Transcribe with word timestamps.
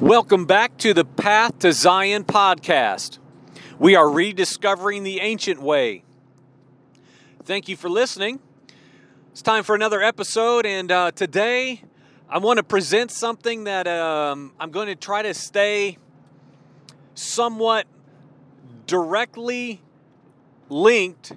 Welcome 0.00 0.46
back 0.46 0.78
to 0.78 0.94
the 0.94 1.04
Path 1.04 1.58
to 1.58 1.74
Zion 1.74 2.24
podcast. 2.24 3.18
We 3.78 3.96
are 3.96 4.08
rediscovering 4.10 5.02
the 5.02 5.20
ancient 5.20 5.60
way. 5.60 6.04
Thank 7.44 7.68
you 7.68 7.76
for 7.76 7.90
listening. 7.90 8.40
It's 9.32 9.42
time 9.42 9.62
for 9.62 9.74
another 9.74 10.00
episode, 10.00 10.64
and 10.64 10.90
uh, 10.90 11.10
today 11.10 11.82
I 12.30 12.38
want 12.38 12.56
to 12.56 12.62
present 12.62 13.10
something 13.10 13.64
that 13.64 13.86
um, 13.86 14.54
I'm 14.58 14.70
going 14.70 14.86
to 14.86 14.94
try 14.94 15.20
to 15.20 15.34
stay 15.34 15.98
somewhat 17.14 17.86
directly 18.86 19.82
linked 20.70 21.32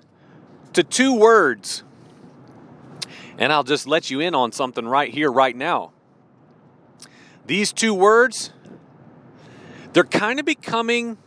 to 0.72 0.84
two 0.84 1.14
words. 1.14 1.84
And 3.38 3.52
I'll 3.52 3.66
just 3.66 3.88
let 3.88 4.10
you 4.10 4.22
in 4.22 4.34
on 4.34 4.54
something 4.54 4.88
right 4.88 5.14
here, 5.14 5.30
right 5.30 5.56
now. 5.56 5.92
These 7.46 7.74
two 7.74 7.94
words, 7.94 8.52
they're 9.92 10.04
kind 10.04 10.40
of 10.40 10.46
becoming 10.46 11.18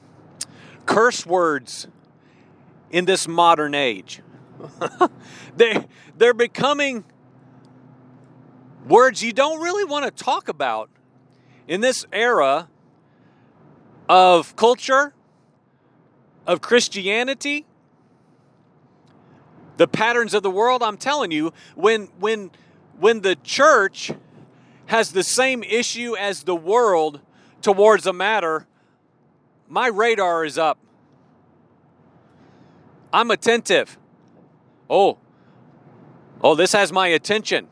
curse 0.87 1.27
words 1.27 1.89
in 2.91 3.05
this 3.05 3.29
modern 3.29 3.75
age. 3.75 4.23
they, 5.57 5.87
they're 6.17 6.33
becoming 6.35 7.05
words 8.89 9.23
you 9.23 9.33
don't 9.33 9.61
really 9.61 9.85
want 9.85 10.05
to 10.05 10.25
talk 10.25 10.49
about 10.49 10.89
in 11.69 11.81
this 11.81 12.07
era 12.13 12.69
of 14.09 14.57
culture, 14.57 15.13
of 16.47 16.61
Christianity, 16.61 17.67
the 19.77 19.89
patterns 19.89 20.33
of 20.33 20.43
the 20.43 20.51
world. 20.51 20.83
I'm 20.83 20.97
telling 20.97 21.31
you, 21.31 21.53
when 21.75 22.07
when 22.19 22.51
when 22.99 23.21
the 23.21 23.37
church 23.37 24.13
has 24.87 25.13
the 25.13 25.23
same 25.23 25.63
issue 25.63 26.17
as 26.17 26.45
the 26.45 26.57
world 26.57 27.21
towards 27.61 28.07
a 28.07 28.13
matter, 28.13 28.67
my 29.69 29.89
radar 29.89 30.45
is 30.45 30.57
up. 30.57 30.79
I'm 33.13 33.31
attentive. 33.31 33.99
Oh, 34.89 35.19
oh, 36.43 36.55
this 36.55 36.73
has 36.73 36.93
my 36.93 37.09
attention. 37.09 37.67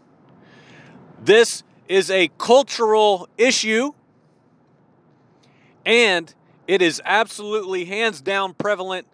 This 1.23 1.63
is 1.89 2.11
a 2.11 2.31
cultural 2.39 3.29
issue, 3.39 3.93
and 5.87 6.35
it 6.67 6.83
is 6.83 7.01
absolutely 7.05 7.85
hands 7.85 8.21
down 8.21 8.55
prevalent 8.55 9.07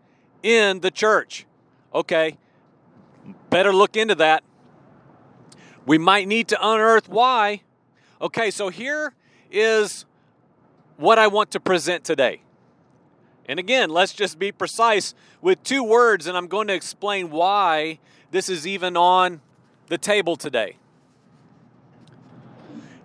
in 0.43 0.81
the 0.81 0.91
church. 0.91 1.47
Okay, 1.95 2.39
better 3.51 3.73
look 3.73 3.97
into 3.97 4.15
that. 4.15 4.43
We 5.85 5.99
might 5.99 6.29
need 6.29 6.49
to 6.49 6.59
unearth 6.61 7.09
why. 7.09 7.63
Okay, 8.23 8.51
so 8.51 8.69
here 8.69 9.15
is 9.51 10.05
what 10.99 11.19
I 11.19 11.27
want 11.27 11.53
to 11.53 11.61
present 11.61 12.05
today. 12.05 12.43
And 13.47 13.59
again, 13.59 13.89
let's 13.89 14.13
just 14.13 14.39
be 14.39 14.53
precise 14.53 15.15
with 15.41 15.63
two 15.63 15.83
words, 15.83 16.27
and 16.27 16.37
I'm 16.37 16.47
going 16.47 16.69
to 16.69 16.75
explain 16.75 17.31
why 17.31 17.99
this 18.31 18.51
is 18.51 18.67
even 18.67 18.95
on 18.95 19.41
the 19.87 19.97
table 19.97 20.37
today. 20.37 20.77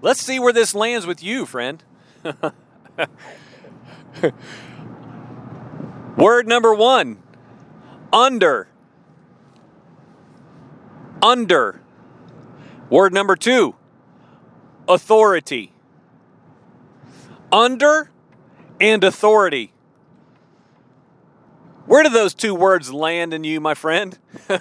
Let's 0.02 0.22
see 0.22 0.38
where 0.38 0.52
this 0.52 0.76
lands 0.76 1.08
with 1.08 1.24
you, 1.24 1.46
friend. 1.46 1.82
Word 6.18 6.48
number 6.48 6.74
one 6.74 7.20
under. 8.12 8.68
Under. 11.22 11.82
Word 12.90 13.14
number 13.14 13.38
two 13.38 13.76
authority. 14.88 15.72
Under 17.52 18.12
and 18.80 19.04
authority. 19.04 19.72
Where 21.86 22.04
do 22.04 22.10
those 22.10 22.34
two 22.34 22.56
words 22.56 22.92
land 22.92 23.34
in 23.34 23.44
you, 23.44 23.60
my 23.60 23.74
friend? 23.74 24.18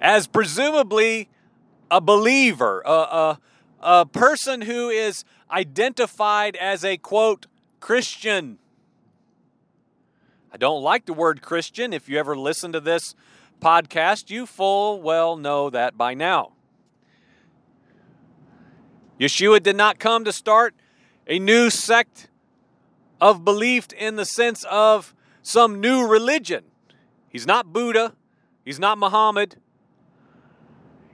As 0.00 0.26
presumably 0.26 1.28
a 1.90 2.00
believer, 2.00 2.82
a, 2.84 2.90
a, 2.90 3.40
a 3.80 4.06
person 4.06 4.62
who 4.62 4.88
is 4.88 5.24
identified 5.50 6.56
as 6.56 6.84
a 6.84 6.96
quote, 6.96 7.46
Christian. 7.80 8.58
I 10.52 10.56
don't 10.56 10.82
like 10.82 11.06
the 11.06 11.12
word 11.12 11.42
Christian. 11.42 11.92
If 11.92 12.08
you 12.08 12.18
ever 12.18 12.36
listen 12.36 12.72
to 12.72 12.80
this 12.80 13.14
podcast, 13.60 14.30
you 14.30 14.46
full 14.46 15.00
well 15.00 15.36
know 15.36 15.70
that 15.70 15.96
by 15.96 16.14
now. 16.14 16.53
Yeshua 19.18 19.62
did 19.62 19.76
not 19.76 19.98
come 19.98 20.24
to 20.24 20.32
start 20.32 20.74
a 21.26 21.38
new 21.38 21.70
sect 21.70 22.28
of 23.20 23.44
belief 23.44 23.88
in 23.92 24.16
the 24.16 24.24
sense 24.24 24.64
of 24.70 25.14
some 25.42 25.80
new 25.80 26.06
religion. 26.06 26.64
He's 27.28 27.46
not 27.46 27.72
Buddha, 27.72 28.14
he's 28.64 28.78
not 28.78 28.98
Muhammad. 28.98 29.56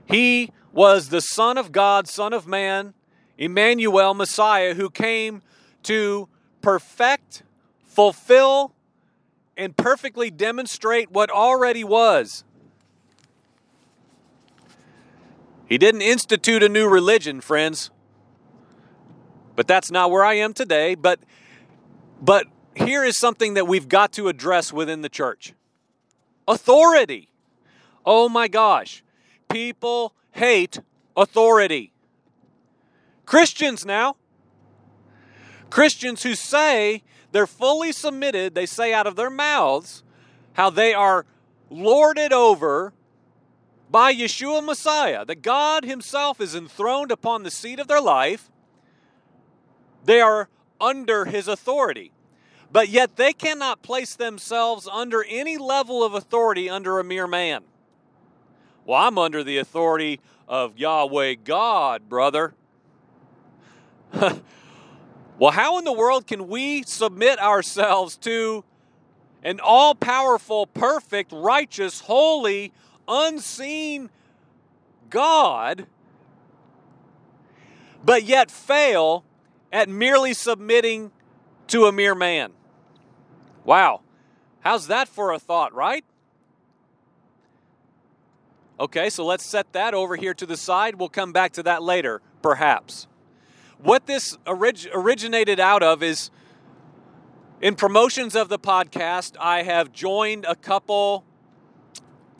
He 0.05 0.51
was 0.73 1.09
the 1.09 1.21
Son 1.21 1.57
of 1.57 1.71
God, 1.71 2.07
Son 2.07 2.33
of 2.33 2.47
Man, 2.47 2.93
Emmanuel, 3.37 4.13
Messiah, 4.13 4.73
who 4.73 4.89
came 4.89 5.41
to 5.83 6.27
perfect, 6.61 7.43
fulfill, 7.85 8.73
and 9.55 9.75
perfectly 9.75 10.31
demonstrate 10.31 11.11
what 11.11 11.29
already 11.29 11.83
was. 11.83 12.43
He 15.71 15.77
didn't 15.77 16.01
institute 16.01 16.63
a 16.63 16.67
new 16.67 16.85
religion, 16.85 17.39
friends. 17.39 17.91
But 19.55 19.69
that's 19.69 19.89
not 19.89 20.11
where 20.11 20.21
I 20.21 20.33
am 20.33 20.53
today, 20.53 20.95
but 20.95 21.21
but 22.21 22.47
here 22.75 23.05
is 23.05 23.17
something 23.17 23.53
that 23.53 23.69
we've 23.69 23.87
got 23.87 24.11
to 24.13 24.27
address 24.27 24.73
within 24.73 25.01
the 25.01 25.07
church. 25.07 25.53
Authority. 26.45 27.29
Oh 28.05 28.27
my 28.27 28.49
gosh. 28.49 29.01
People 29.47 30.13
hate 30.31 30.81
authority. 31.15 31.93
Christians 33.25 33.85
now. 33.85 34.17
Christians 35.69 36.23
who 36.23 36.35
say 36.35 37.01
they're 37.31 37.47
fully 37.47 37.93
submitted, 37.93 38.55
they 38.55 38.65
say 38.65 38.93
out 38.93 39.07
of 39.07 39.15
their 39.15 39.29
mouths 39.29 40.03
how 40.51 40.69
they 40.69 40.93
are 40.93 41.25
lorded 41.69 42.33
over 42.33 42.91
by 43.91 44.13
Yeshua 44.13 44.63
Messiah, 44.63 45.25
that 45.25 45.41
God 45.41 45.83
Himself 45.83 46.39
is 46.39 46.55
enthroned 46.55 47.11
upon 47.11 47.43
the 47.43 47.51
seat 47.51 47.79
of 47.79 47.87
their 47.87 48.01
life. 48.01 48.49
They 50.05 50.21
are 50.21 50.47
under 50.79 51.25
His 51.25 51.47
authority. 51.47 52.11
But 52.71 52.87
yet 52.87 53.17
they 53.17 53.33
cannot 53.33 53.81
place 53.81 54.15
themselves 54.15 54.87
under 54.89 55.25
any 55.27 55.57
level 55.57 56.03
of 56.03 56.13
authority 56.13 56.69
under 56.69 56.99
a 56.99 57.03
mere 57.03 57.27
man. 57.27 57.63
Well, 58.85 58.99
I'm 58.99 59.17
under 59.17 59.43
the 59.43 59.57
authority 59.57 60.21
of 60.47 60.77
Yahweh 60.77 61.35
God, 61.43 62.07
brother. 62.07 62.53
well, 64.13 65.51
how 65.51 65.77
in 65.77 65.85
the 65.85 65.93
world 65.93 66.27
can 66.27 66.47
we 66.47 66.83
submit 66.83 67.39
ourselves 67.39 68.15
to 68.17 68.63
an 69.43 69.59
all 69.61 69.93
powerful, 69.93 70.67
perfect, 70.67 71.31
righteous, 71.33 72.01
holy, 72.01 72.71
unseen 73.11 74.09
God, 75.09 75.85
but 78.03 78.23
yet 78.23 78.49
fail 78.49 79.25
at 79.71 79.89
merely 79.89 80.33
submitting 80.33 81.11
to 81.67 81.85
a 81.85 81.91
mere 81.91 82.15
man? 82.15 82.53
Wow. 83.63 84.01
How's 84.61 84.87
that 84.87 85.07
for 85.07 85.31
a 85.31 85.39
thought, 85.39 85.73
right? 85.73 86.05
Okay, 88.79 89.11
so 89.11 89.23
let's 89.25 89.45
set 89.45 89.73
that 89.73 89.93
over 89.93 90.15
here 90.15 90.33
to 90.33 90.45
the 90.45 90.57
side. 90.57 90.95
We'll 90.95 91.09
come 91.09 91.31
back 91.31 91.51
to 91.53 91.63
that 91.63 91.83
later, 91.83 92.21
perhaps. 92.41 93.07
What 93.77 94.07
this 94.07 94.37
orig- 94.47 94.89
originated 94.93 95.59
out 95.59 95.83
of 95.83 96.01
is 96.01 96.31
in 97.61 97.75
promotions 97.75 98.35
of 98.35 98.49
the 98.49 98.57
podcast, 98.57 99.35
I 99.39 99.61
have 99.61 99.91
joined 99.91 100.45
a 100.45 100.55
couple 100.55 101.23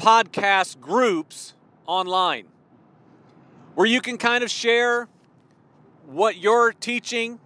podcast 0.01 0.79
groups 0.79 1.53
online 1.85 2.47
where 3.75 3.85
you 3.85 4.01
can 4.01 4.17
kind 4.17 4.43
of 4.43 4.49
share 4.49 5.07
what 6.07 6.37
you're 6.37 6.73
teaching, 6.73 7.39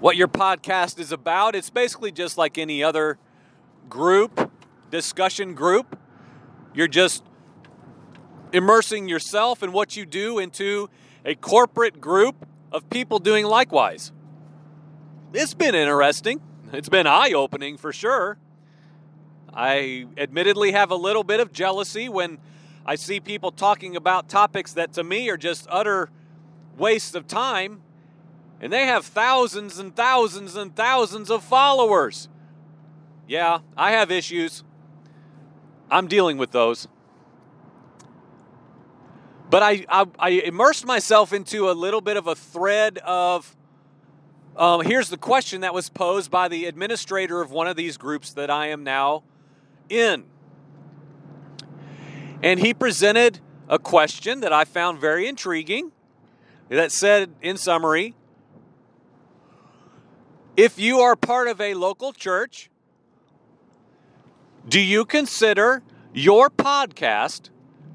what 0.00 0.16
your 0.16 0.26
podcast 0.26 0.98
is 0.98 1.12
about. 1.12 1.54
It's 1.54 1.70
basically 1.70 2.10
just 2.10 2.36
like 2.36 2.58
any 2.58 2.82
other 2.82 3.16
group, 3.88 4.50
discussion 4.90 5.54
group. 5.54 5.96
You're 6.74 6.88
just 6.88 7.22
immersing 8.52 9.08
yourself 9.08 9.62
and 9.62 9.72
what 9.72 9.96
you 9.96 10.04
do 10.04 10.40
into 10.40 10.90
a 11.24 11.36
corporate 11.36 12.00
group 12.00 12.44
of 12.72 12.90
people 12.90 13.20
doing 13.20 13.44
likewise. 13.44 14.10
It's 15.32 15.54
been 15.54 15.76
interesting. 15.76 16.40
It's 16.72 16.88
been 16.88 17.06
eye 17.06 17.32
opening 17.32 17.76
for 17.76 17.92
sure. 17.92 18.36
I 19.56 20.06
admittedly 20.16 20.72
have 20.72 20.90
a 20.90 20.96
little 20.96 21.24
bit 21.24 21.40
of 21.40 21.52
jealousy 21.52 22.08
when 22.08 22.38
I 22.84 22.96
see 22.96 23.20
people 23.20 23.52
talking 23.52 23.96
about 23.96 24.28
topics 24.28 24.72
that 24.74 24.92
to 24.94 25.04
me 25.04 25.30
are 25.30 25.36
just 25.36 25.66
utter 25.70 26.10
waste 26.76 27.14
of 27.14 27.28
time 27.28 27.82
And 28.60 28.72
they 28.72 28.86
have 28.86 29.04
thousands 29.04 29.78
and 29.78 29.94
thousands 29.94 30.56
and 30.56 30.74
thousands 30.74 31.30
of 31.30 31.44
followers. 31.44 32.28
Yeah, 33.28 33.60
I 33.76 33.92
have 33.92 34.10
issues. 34.10 34.64
I'm 35.90 36.08
dealing 36.08 36.38
with 36.38 36.50
those. 36.52 36.88
But 39.50 39.62
I, 39.62 39.84
I, 39.88 40.06
I 40.18 40.30
immersed 40.30 40.86
myself 40.86 41.32
into 41.32 41.70
a 41.70 41.72
little 41.72 42.00
bit 42.00 42.16
of 42.16 42.26
a 42.26 42.34
thread 42.34 42.98
of 42.98 43.56
um, 44.56 44.82
here's 44.82 45.08
the 45.10 45.16
question 45.16 45.62
that 45.62 45.74
was 45.74 45.88
posed 45.88 46.30
by 46.30 46.48
the 46.48 46.66
administrator 46.66 47.40
of 47.42 47.50
one 47.50 47.66
of 47.66 47.76
these 47.76 47.96
groups 47.96 48.32
that 48.34 48.50
I 48.50 48.68
am 48.68 48.84
now 48.84 49.24
in. 49.88 50.24
And 52.42 52.60
he 52.60 52.74
presented 52.74 53.40
a 53.68 53.78
question 53.78 54.40
that 54.40 54.52
I 54.52 54.64
found 54.64 55.00
very 55.00 55.26
intriguing 55.26 55.92
that 56.68 56.92
said, 56.92 57.34
in 57.40 57.56
summary, 57.56 58.14
if 60.56 60.78
you 60.78 61.00
are 61.00 61.16
part 61.16 61.48
of 61.48 61.60
a 61.60 61.74
local 61.74 62.12
church, 62.12 62.70
do 64.68 64.80
you 64.80 65.04
consider 65.04 65.82
your 66.12 66.48
podcast, 66.48 67.50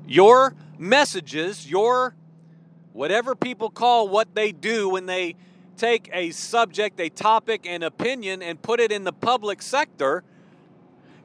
your 0.07 0.55
messages, 0.77 1.69
your 1.69 2.15
whatever 2.93 3.35
people 3.35 3.69
call 3.69 4.09
what 4.09 4.35
they 4.35 4.51
do 4.51 4.89
when 4.89 5.05
they 5.05 5.35
take 5.77 6.09
a 6.11 6.31
subject, 6.31 6.99
a 6.99 7.09
topic, 7.09 7.65
an 7.65 7.81
opinion, 7.83 8.41
and 8.41 8.61
put 8.61 8.79
it 8.79 8.91
in 8.91 9.03
the 9.03 9.13
public 9.13 9.61
sector, 9.61 10.23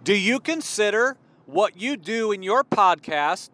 do 0.05 0.15
you 0.15 0.39
consider 0.39 1.17
what 1.47 1.81
you 1.81 1.97
do 1.97 2.31
in 2.31 2.43
your 2.43 2.63
podcast, 2.63 3.51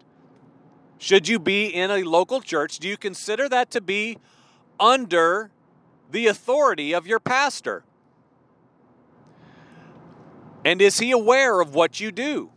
should 0.98 1.28
you 1.28 1.38
be 1.38 1.66
in 1.66 1.90
a 1.90 2.02
local 2.02 2.40
church, 2.40 2.78
do 2.78 2.88
you 2.88 2.96
consider 2.96 3.48
that 3.48 3.70
to 3.70 3.80
be 3.80 4.18
under 4.78 5.50
the 6.10 6.26
authority 6.26 6.92
of 6.92 7.06
your 7.06 7.20
pastor? 7.20 7.84
And 10.64 10.82
is 10.82 10.98
he 10.98 11.12
aware 11.12 11.60
of 11.60 11.74
what 11.74 12.00
you 12.00 12.10
do? 12.10 12.50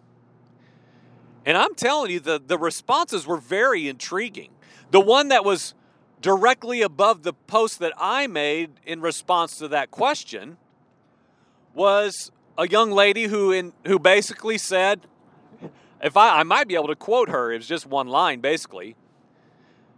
And 1.45 1.57
I'm 1.57 1.75
telling 1.75 2.11
you, 2.11 2.19
the, 2.19 2.41
the 2.45 2.57
responses 2.57 3.27
were 3.27 3.37
very 3.37 3.87
intriguing. 3.87 4.49
The 4.91 4.99
one 4.99 5.27
that 5.29 5.45
was 5.45 5.73
directly 6.21 6.81
above 6.81 7.23
the 7.23 7.33
post 7.33 7.79
that 7.79 7.93
I 7.97 8.27
made 8.27 8.71
in 8.85 9.01
response 9.01 9.57
to 9.57 9.67
that 9.69 9.91
question 9.91 10.57
was 11.73 12.31
a 12.57 12.67
young 12.67 12.91
lady 12.91 13.25
who 13.25 13.51
in 13.51 13.73
who 13.85 13.99
basically 13.99 14.57
said, 14.57 15.01
if 16.01 16.17
I, 16.17 16.39
I 16.39 16.43
might 16.43 16.67
be 16.67 16.75
able 16.75 16.87
to 16.87 16.95
quote 16.95 17.29
her, 17.29 17.51
it 17.51 17.57
was 17.57 17.67
just 17.67 17.85
one 17.85 18.07
line 18.07 18.41
basically. 18.41 18.95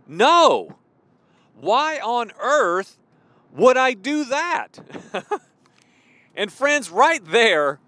No. 0.08 0.78
Why 1.60 2.00
on 2.00 2.32
earth 2.40 2.98
would 3.54 3.78
I 3.78 3.94
do 3.94 4.26
that? 4.26 4.80
and 6.36 6.52
friends, 6.52 6.90
right 6.90 7.24
there 7.24 7.80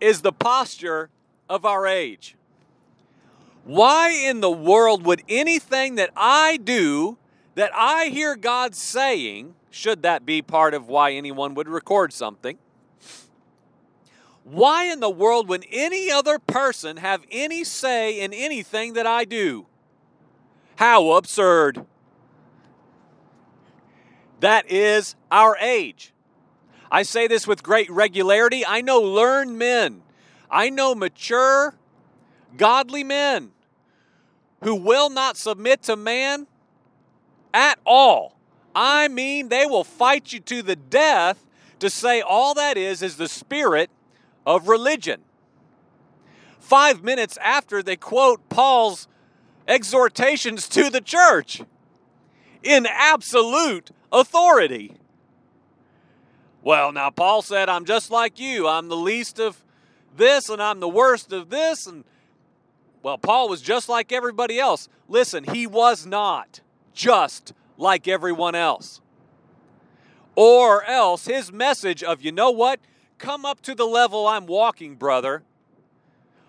is 0.00 0.22
the 0.22 0.32
posture 0.32 1.10
of 1.48 1.64
our 1.64 1.86
age. 1.86 2.36
Why 3.64 4.10
in 4.10 4.40
the 4.40 4.50
world 4.50 5.06
would 5.06 5.22
anything 5.28 5.94
that 5.94 6.10
I 6.16 6.56
do 6.56 7.18
that 7.54 7.70
I 7.74 8.06
hear 8.06 8.36
God 8.36 8.74
saying, 8.74 9.54
should 9.70 10.02
that 10.02 10.26
be 10.26 10.42
part 10.42 10.74
of 10.74 10.88
why 10.88 11.12
anyone 11.12 11.54
would 11.54 11.68
record 11.68 12.12
something, 12.12 12.58
why 14.44 14.84
in 14.84 15.00
the 15.00 15.10
world 15.10 15.48
would 15.48 15.64
any 15.70 16.10
other 16.10 16.38
person 16.38 16.96
have 16.96 17.24
any 17.30 17.64
say 17.64 18.20
in 18.20 18.32
anything 18.32 18.94
that 18.94 19.06
I 19.06 19.24
do? 19.24 19.66
How 20.76 21.12
absurd. 21.12 21.86
That 24.40 24.70
is 24.70 25.14
our 25.30 25.56
age. 25.58 26.12
I 26.90 27.04
say 27.04 27.28
this 27.28 27.46
with 27.46 27.62
great 27.62 27.88
regularity. 27.90 28.66
I 28.66 28.80
know 28.80 29.00
learned 29.00 29.58
men, 29.58 30.02
I 30.50 30.68
know 30.68 30.94
mature, 30.94 31.74
godly 32.56 33.04
men 33.04 33.52
who 34.62 34.74
will 34.74 35.08
not 35.08 35.36
submit 35.36 35.82
to 35.84 35.96
man 35.96 36.46
at 37.54 37.78
all. 37.86 38.36
I 38.74 39.08
mean, 39.08 39.48
they 39.48 39.66
will 39.66 39.84
fight 39.84 40.32
you 40.32 40.40
to 40.40 40.62
the 40.62 40.76
death 40.76 41.44
to 41.78 41.90
say 41.90 42.20
all 42.20 42.54
that 42.54 42.76
is 42.76 43.02
is 43.02 43.16
the 43.16 43.28
spirit 43.28 43.90
of 44.46 44.68
religion. 44.68 45.22
Five 46.58 47.02
minutes 47.02 47.36
after 47.38 47.82
they 47.82 47.96
quote 47.96 48.48
Paul's 48.48 49.08
exhortations 49.66 50.68
to 50.68 50.90
the 50.90 51.00
church 51.00 51.62
in 52.62 52.86
absolute 52.86 53.90
authority. 54.12 54.94
Well, 56.62 56.92
now 56.92 57.10
Paul 57.10 57.42
said, 57.42 57.68
I'm 57.68 57.84
just 57.84 58.10
like 58.10 58.38
you. 58.38 58.68
I'm 58.68 58.88
the 58.88 58.96
least 58.96 59.40
of 59.40 59.64
this 60.16 60.48
and 60.48 60.62
I'm 60.62 60.80
the 60.80 60.88
worst 60.88 61.32
of 61.32 61.50
this. 61.50 61.86
And 61.86 62.04
well, 63.02 63.18
Paul 63.18 63.48
was 63.48 63.60
just 63.60 63.88
like 63.88 64.12
everybody 64.12 64.60
else. 64.60 64.88
Listen, 65.08 65.44
he 65.44 65.66
was 65.66 66.06
not 66.06 66.60
just 66.94 67.52
like 67.76 68.06
everyone 68.06 68.54
else. 68.54 69.00
Or 70.36 70.84
else 70.84 71.26
his 71.26 71.52
message 71.52 72.02
of, 72.02 72.22
you 72.22 72.32
know 72.32 72.50
what? 72.50 72.80
Come 73.22 73.46
up 73.46 73.60
to 73.62 73.76
the 73.76 73.86
level 73.86 74.26
I'm 74.26 74.46
walking, 74.46 74.96
brother. 74.96 75.44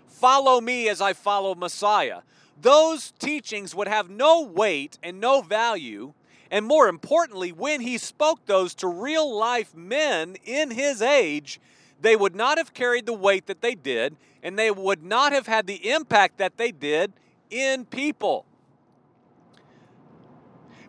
Follow 0.08 0.60
me 0.60 0.90
as 0.90 1.02
I 1.02 1.14
follow 1.14 1.54
Messiah. 1.54 2.22
Those 2.60 3.12
teachings 3.20 3.75
would 3.75 3.88
have 3.88 4.10
no 4.10 4.42
weight 4.42 4.98
and 5.04 5.22
no 5.22 5.44
value. 5.44 6.14
And 6.50 6.66
more 6.66 6.88
importantly, 6.88 7.52
when 7.52 7.81
he 7.81 8.00
spoke 8.00 8.48
those 8.48 8.74
to 8.75 8.88
real 8.88 9.38
life 9.38 9.75
men 9.75 10.36
in 10.46 10.72
his 10.72 11.00
age, 11.00 11.62
they 12.02 12.16
would 12.16 12.36
not 12.36 12.58
have 12.58 12.74
carried 12.74 13.06
the 13.06 13.14
weight 13.14 13.46
that 13.46 13.62
they 13.62 13.75
did, 13.75 14.18
and 14.42 14.58
they 14.58 14.72
would 14.72 15.04
not 15.04 15.31
have 15.31 15.46
had 15.46 15.68
the 15.68 15.92
impact 15.92 16.40
that 16.40 16.58
they 16.58 16.72
did 16.72 17.14
in 17.52 17.86
people. 17.86 18.48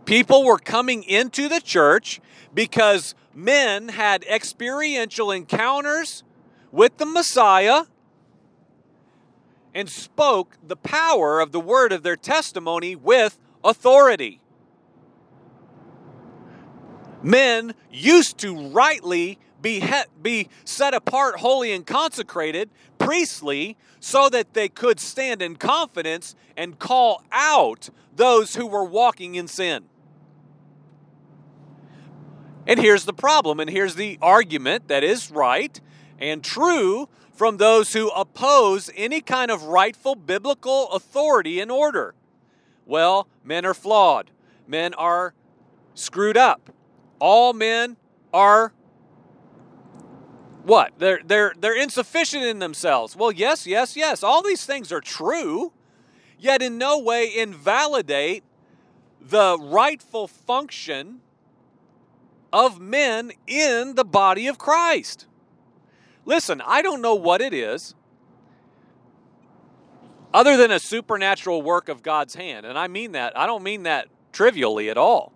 People 0.04 0.44
were 0.44 0.58
coming 0.58 1.02
into 1.02 1.48
the 1.48 1.60
church 1.60 2.20
because 2.52 3.14
men 3.34 3.88
had 3.88 4.22
experiential 4.24 5.30
encounters 5.30 6.22
with 6.70 6.98
the 6.98 7.06
Messiah 7.06 7.84
and 9.74 9.88
spoke 9.88 10.56
the 10.66 10.76
power 10.76 11.40
of 11.40 11.52
the 11.52 11.60
word 11.60 11.92
of 11.92 12.02
their 12.02 12.16
testimony 12.16 12.94
with 12.94 13.38
authority. 13.64 14.40
Men 17.22 17.74
used 17.90 18.36
to 18.38 18.68
rightly 18.68 19.38
be, 19.62 19.82
be 20.20 20.48
set 20.64 20.92
apart, 20.92 21.36
holy, 21.36 21.72
and 21.72 21.86
consecrated, 21.86 22.68
priestly, 22.98 23.78
so 23.98 24.28
that 24.28 24.52
they 24.52 24.68
could 24.68 25.00
stand 25.00 25.40
in 25.40 25.56
confidence 25.56 26.36
and 26.54 26.78
call 26.78 27.22
out 27.32 27.88
those 28.14 28.56
who 28.56 28.66
were 28.66 28.84
walking 28.84 29.34
in 29.36 29.48
sin. 29.48 29.84
And 32.66 32.80
here's 32.80 33.04
the 33.04 33.12
problem, 33.12 33.60
and 33.60 33.68
here's 33.68 33.94
the 33.94 34.18
argument 34.22 34.88
that 34.88 35.04
is 35.04 35.30
right 35.30 35.78
and 36.18 36.42
true 36.42 37.08
from 37.32 37.58
those 37.58 37.92
who 37.92 38.08
oppose 38.10 38.90
any 38.96 39.20
kind 39.20 39.50
of 39.50 39.64
rightful 39.64 40.14
biblical 40.14 40.90
authority 40.92 41.60
and 41.60 41.70
order. 41.70 42.14
Well, 42.86 43.28
men 43.42 43.66
are 43.66 43.74
flawed, 43.74 44.30
men 44.66 44.94
are 44.94 45.34
screwed 45.94 46.36
up. 46.36 46.70
All 47.18 47.52
men 47.52 47.96
are 48.32 48.72
what? 50.62 50.92
They're 50.98 51.20
they're 51.24 51.54
they're 51.58 51.78
insufficient 51.78 52.44
in 52.44 52.58
themselves. 52.58 53.14
Well, 53.14 53.30
yes, 53.30 53.66
yes, 53.66 53.96
yes. 53.96 54.22
All 54.22 54.42
these 54.42 54.64
things 54.64 54.90
are 54.90 55.00
true, 55.00 55.72
yet 56.38 56.62
in 56.62 56.78
no 56.78 56.98
way 56.98 57.30
invalidate 57.36 58.44
the 59.20 59.58
rightful 59.58 60.26
function 60.26 61.20
of 62.54 62.78
men 62.78 63.32
in 63.48 63.96
the 63.96 64.04
body 64.04 64.46
of 64.46 64.58
Christ. 64.58 65.26
Listen, 66.24 66.62
I 66.64 66.82
don't 66.82 67.02
know 67.02 67.16
what 67.16 67.40
it 67.40 67.52
is 67.52 67.96
other 70.32 70.56
than 70.56 70.70
a 70.70 70.78
supernatural 70.78 71.62
work 71.62 71.88
of 71.88 72.04
God's 72.04 72.36
hand. 72.36 72.64
And 72.64 72.78
I 72.78 72.86
mean 72.86 73.10
that, 73.12 73.36
I 73.36 73.46
don't 73.46 73.64
mean 73.64 73.82
that 73.82 74.06
trivially 74.32 74.88
at 74.88 74.96
all. 74.96 75.32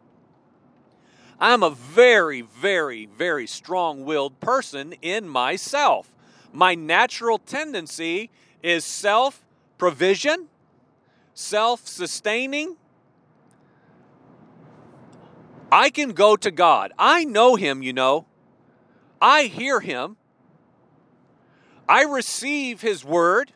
I'm 1.41 1.65
a 1.65 1.71
very, 1.71 2.41
very, 2.41 3.07
very 3.07 3.49
strong 3.49 4.05
willed 4.05 4.39
person 4.39 4.95
in 5.03 5.29
myself. 5.29 6.13
My 6.53 6.77
natural 6.77 7.39
tendency 7.39 8.31
is 8.63 8.85
self 8.85 9.45
provision, 9.77 10.47
self 11.35 11.87
sustaining, 11.87 12.77
I 15.71 15.91
can 15.91 16.13
go 16.13 16.37
to 16.37 16.51
God. 16.51 16.93
I 16.99 17.25
know 17.25 17.57
Him, 17.57 17.83
you 17.83 17.93
know. 17.93 18.27
I 19.21 19.45
hear 19.45 19.81
Him. 19.81 20.17
I 21.89 22.05
receive 22.05 22.81
His 22.81 23.05
word. 23.05 23.53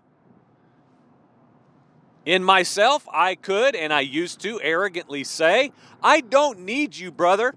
In 2.25 2.45
myself, 2.45 3.07
I 3.13 3.35
could 3.35 3.75
and 3.75 3.93
I 3.93 4.01
used 4.01 4.41
to 4.43 4.61
arrogantly 4.63 5.25
say, 5.25 5.73
I 6.03 6.21
don't 6.21 6.61
need 6.61 6.97
you, 6.97 7.11
brother. 7.11 7.55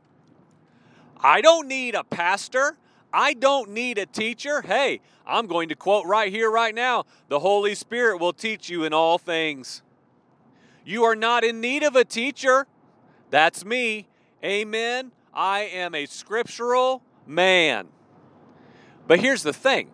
I 1.19 1.41
don't 1.41 1.67
need 1.67 1.93
a 1.95 2.03
pastor. 2.03 2.77
I 3.13 3.33
don't 3.33 3.71
need 3.71 3.97
a 3.97 4.05
teacher. 4.05 4.61
Hey, 4.61 5.01
I'm 5.25 5.47
going 5.47 5.69
to 5.69 5.75
quote 5.75 6.05
right 6.05 6.31
here, 6.31 6.49
right 6.49 6.73
now 6.73 7.05
the 7.29 7.39
Holy 7.39 7.75
Spirit 7.75 8.19
will 8.19 8.33
teach 8.33 8.69
you 8.69 8.83
in 8.83 8.93
all 8.93 9.17
things. 9.17 9.81
You 10.83 11.03
are 11.03 11.15
not 11.15 11.43
in 11.43 11.61
need 11.61 11.83
of 11.83 11.95
a 11.95 12.05
teacher. 12.05 12.67
That's 13.29 13.63
me. 13.63 14.07
Amen. 14.43 15.11
I 15.33 15.61
am 15.61 15.95
a 15.95 16.05
scriptural 16.05 17.01
man. 17.25 17.87
But 19.07 19.19
here's 19.19 19.43
the 19.43 19.53
thing 19.53 19.89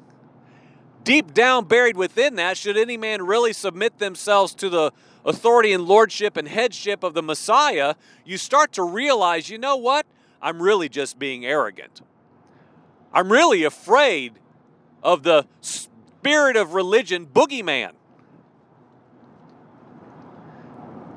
deep 1.04 1.34
down, 1.34 1.66
buried 1.66 1.98
within 1.98 2.36
that, 2.36 2.58
should 2.58 2.78
any 2.78 2.98
man 2.98 3.24
really 3.24 3.54
submit 3.54 4.00
themselves 4.00 4.54
to 4.56 4.70
the 4.70 4.92
authority 5.26 5.74
and 5.74 5.86
lordship 5.86 6.38
and 6.38 6.48
headship 6.48 7.04
of 7.04 7.14
the 7.14 7.24
Messiah, 7.24 7.96
you 8.26 8.38
start 8.38 8.72
to 8.74 8.84
realize, 8.84 9.50
you 9.50 9.58
know 9.58 9.76
what? 9.76 10.06
I'm 10.42 10.62
really 10.62 10.90
just 10.90 11.20
being 11.20 11.46
arrogant. 11.46 12.02
I'm 13.14 13.32
really 13.32 13.64
afraid 13.64 14.34
of 15.04 15.24
the 15.24 15.46
spirit 15.62 16.56
of 16.56 16.74
religion 16.74 17.26
boogeyman. 17.26 17.92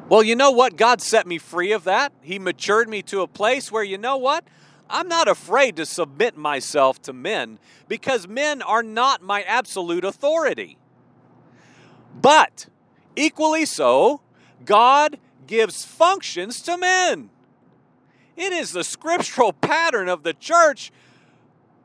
Well, 0.08 0.22
you 0.22 0.36
know 0.36 0.50
what? 0.50 0.76
God 0.76 1.00
set 1.00 1.26
me 1.26 1.38
free 1.38 1.72
of 1.72 1.84
that. 1.84 2.12
He 2.20 2.38
matured 2.38 2.88
me 2.88 3.02
to 3.02 3.22
a 3.22 3.26
place 3.26 3.72
where, 3.72 3.82
you 3.82 3.96
know 3.96 4.16
what? 4.16 4.44
I'm 4.90 5.08
not 5.08 5.28
afraid 5.28 5.76
to 5.76 5.86
submit 5.86 6.36
myself 6.36 7.00
to 7.02 7.12
men 7.12 7.58
because 7.88 8.28
men 8.28 8.60
are 8.60 8.82
not 8.82 9.22
my 9.22 9.42
absolute 9.42 10.04
authority. 10.04 10.76
But 12.20 12.66
equally 13.16 13.64
so, 13.64 14.20
God 14.64 15.18
gives 15.46 15.84
functions 15.84 16.60
to 16.62 16.76
men. 16.76 17.30
It 18.36 18.52
is 18.52 18.72
the 18.72 18.84
scriptural 18.84 19.52
pattern 19.60 20.08
of 20.08 20.22
the 20.22 20.34
church 20.34 20.92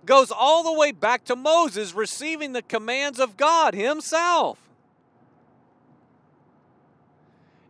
goes 0.06 0.32
all 0.32 0.64
the 0.64 0.74
way 0.74 0.92
back 0.92 1.24
to 1.26 1.36
Moses 1.36 1.94
receiving 1.94 2.54
the 2.54 2.62
commands 2.62 3.20
of 3.20 3.38
God 3.38 3.76
himself. 3.76 4.69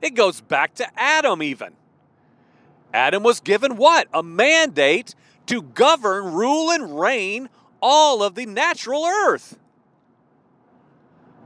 It 0.01 0.11
goes 0.11 0.41
back 0.41 0.75
to 0.75 0.87
Adam, 0.99 1.43
even. 1.43 1.73
Adam 2.93 3.23
was 3.23 3.39
given 3.39 3.77
what? 3.77 4.07
A 4.13 4.23
mandate 4.23 5.13
to 5.47 5.61
govern, 5.61 6.33
rule, 6.33 6.71
and 6.71 6.99
reign 6.99 7.49
all 7.81 8.23
of 8.23 8.35
the 8.35 8.45
natural 8.45 9.05
earth. 9.05 9.57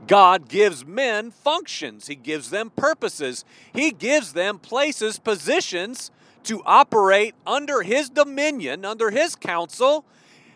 God 0.06 0.48
gives 0.48 0.84
men 0.84 1.30
functions, 1.30 2.06
He 2.06 2.14
gives 2.14 2.50
them 2.50 2.70
purposes, 2.70 3.44
He 3.72 3.90
gives 3.90 4.34
them 4.34 4.58
places, 4.58 5.18
positions 5.18 6.10
to 6.44 6.62
operate 6.66 7.34
under 7.46 7.82
His 7.82 8.10
dominion, 8.10 8.84
under 8.84 9.10
His 9.10 9.34
counsel, 9.34 10.04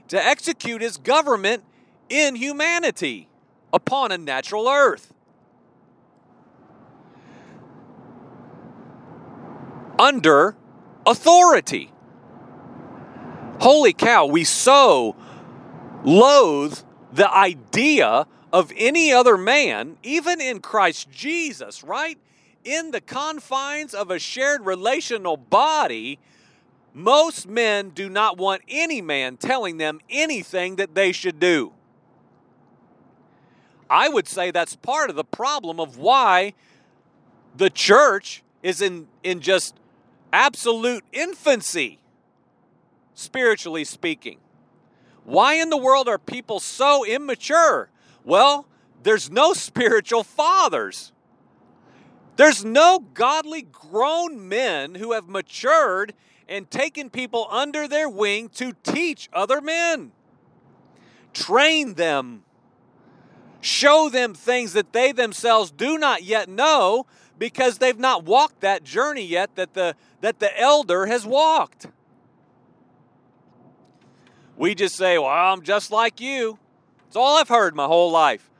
to 0.09 0.23
execute 0.23 0.83
His 0.83 0.99
government 0.99 1.65
in 2.09 2.35
humanity 2.35 3.29
upon 3.73 4.13
a 4.13 4.19
natural 4.19 4.69
earth. 4.69 5.15
Under 9.99 10.57
authority. 11.07 11.91
Holy 13.61 13.93
cow, 13.93 14.27
we 14.27 14.45
so 14.45 15.17
loathe 16.05 16.79
the 17.13 17.31
idea 17.31 18.27
of 18.53 18.73
any 18.77 19.13
other 19.13 19.37
man, 19.37 19.97
even 20.03 20.41
in 20.41 20.61
Christ 20.61 21.11
Jesus, 21.11 21.83
right? 21.83 22.19
In 22.65 22.93
the 22.93 23.01
confines 23.01 23.95
of 23.95 24.11
a 24.11 24.19
shared 24.19 24.65
relational 24.65 25.37
body, 25.37 26.19
most 26.95 27.49
men 27.49 27.91
do 27.91 28.09
not 28.09 28.39
want 28.39 28.63
any 28.69 29.01
man 29.01 29.37
telling 29.37 29.79
them 29.79 30.01
anything 30.09 30.77
that 30.77 30.95
they 30.95 31.13
should 31.13 31.41
do. 31.41 31.73
I 33.91 34.09
would 34.09 34.29
say 34.29 34.51
that's 34.51 34.77
part 34.77 35.11
of 35.11 35.17
the 35.17 35.25
problem 35.25 35.81
of 35.81 35.99
why 35.99 36.55
the 37.57 37.71
church 37.71 38.43
is 38.63 38.83
in, 38.83 39.09
in 39.23 39.41
just 39.41 39.75
absolute 40.33 41.05
infancy, 41.13 41.99
spiritually 43.15 43.85
speaking. 43.85 44.39
Why 45.25 45.55
in 45.55 45.71
the 45.71 45.77
world 45.77 46.09
are 46.09 46.19
people 46.19 46.61
so 46.61 47.05
immature? 47.05 47.91
Well, 48.25 48.67
there's 49.03 49.31
no 49.31 49.53
spiritual 49.55 50.25
fathers. 50.25 51.13
There's 52.37 52.65
no 52.65 53.01
godly 53.15 53.63
grown 53.63 54.49
men 54.49 54.95
who 54.95 55.13
have 55.13 55.29
matured 55.29 56.15
and 56.49 56.71
taken 56.71 57.11
people 57.11 57.47
under 57.51 57.87
their 57.87 58.09
wing 58.09 58.49
to 58.51 58.73
teach 58.83 59.29
other 59.33 59.61
men, 59.61 60.13
train 61.35 61.95
them, 61.95 62.45
show 63.61 64.09
them 64.09 64.35
things 64.35 64.73
that 64.73 64.93
they 64.93 65.13
themselves 65.13 65.71
do 65.71 65.99
not 65.99 66.23
yet 66.23 66.49
know 66.49 67.07
because 67.39 67.79
they've 67.79 67.99
not 67.99 68.25
walked 68.25 68.61
that 68.61 68.85
journey 68.85 69.25
yet 69.25 69.55
that 69.57 69.75
the, 69.75 69.95
that 70.21 70.41
the 70.41 70.59
elder 70.61 71.07
has 71.07 71.25
walked. 71.25 71.87
We 74.57 74.75
just 74.75 74.97
say, 74.97 75.19
Well, 75.19 75.29
I'm 75.29 75.63
just 75.63 75.91
like 75.91 76.21
you. 76.21 76.59
It's 77.07 77.17
all 77.17 77.39
I've 77.39 77.49
heard 77.49 77.75
my 77.75 77.87
whole 77.87 78.11
life. 78.11 78.51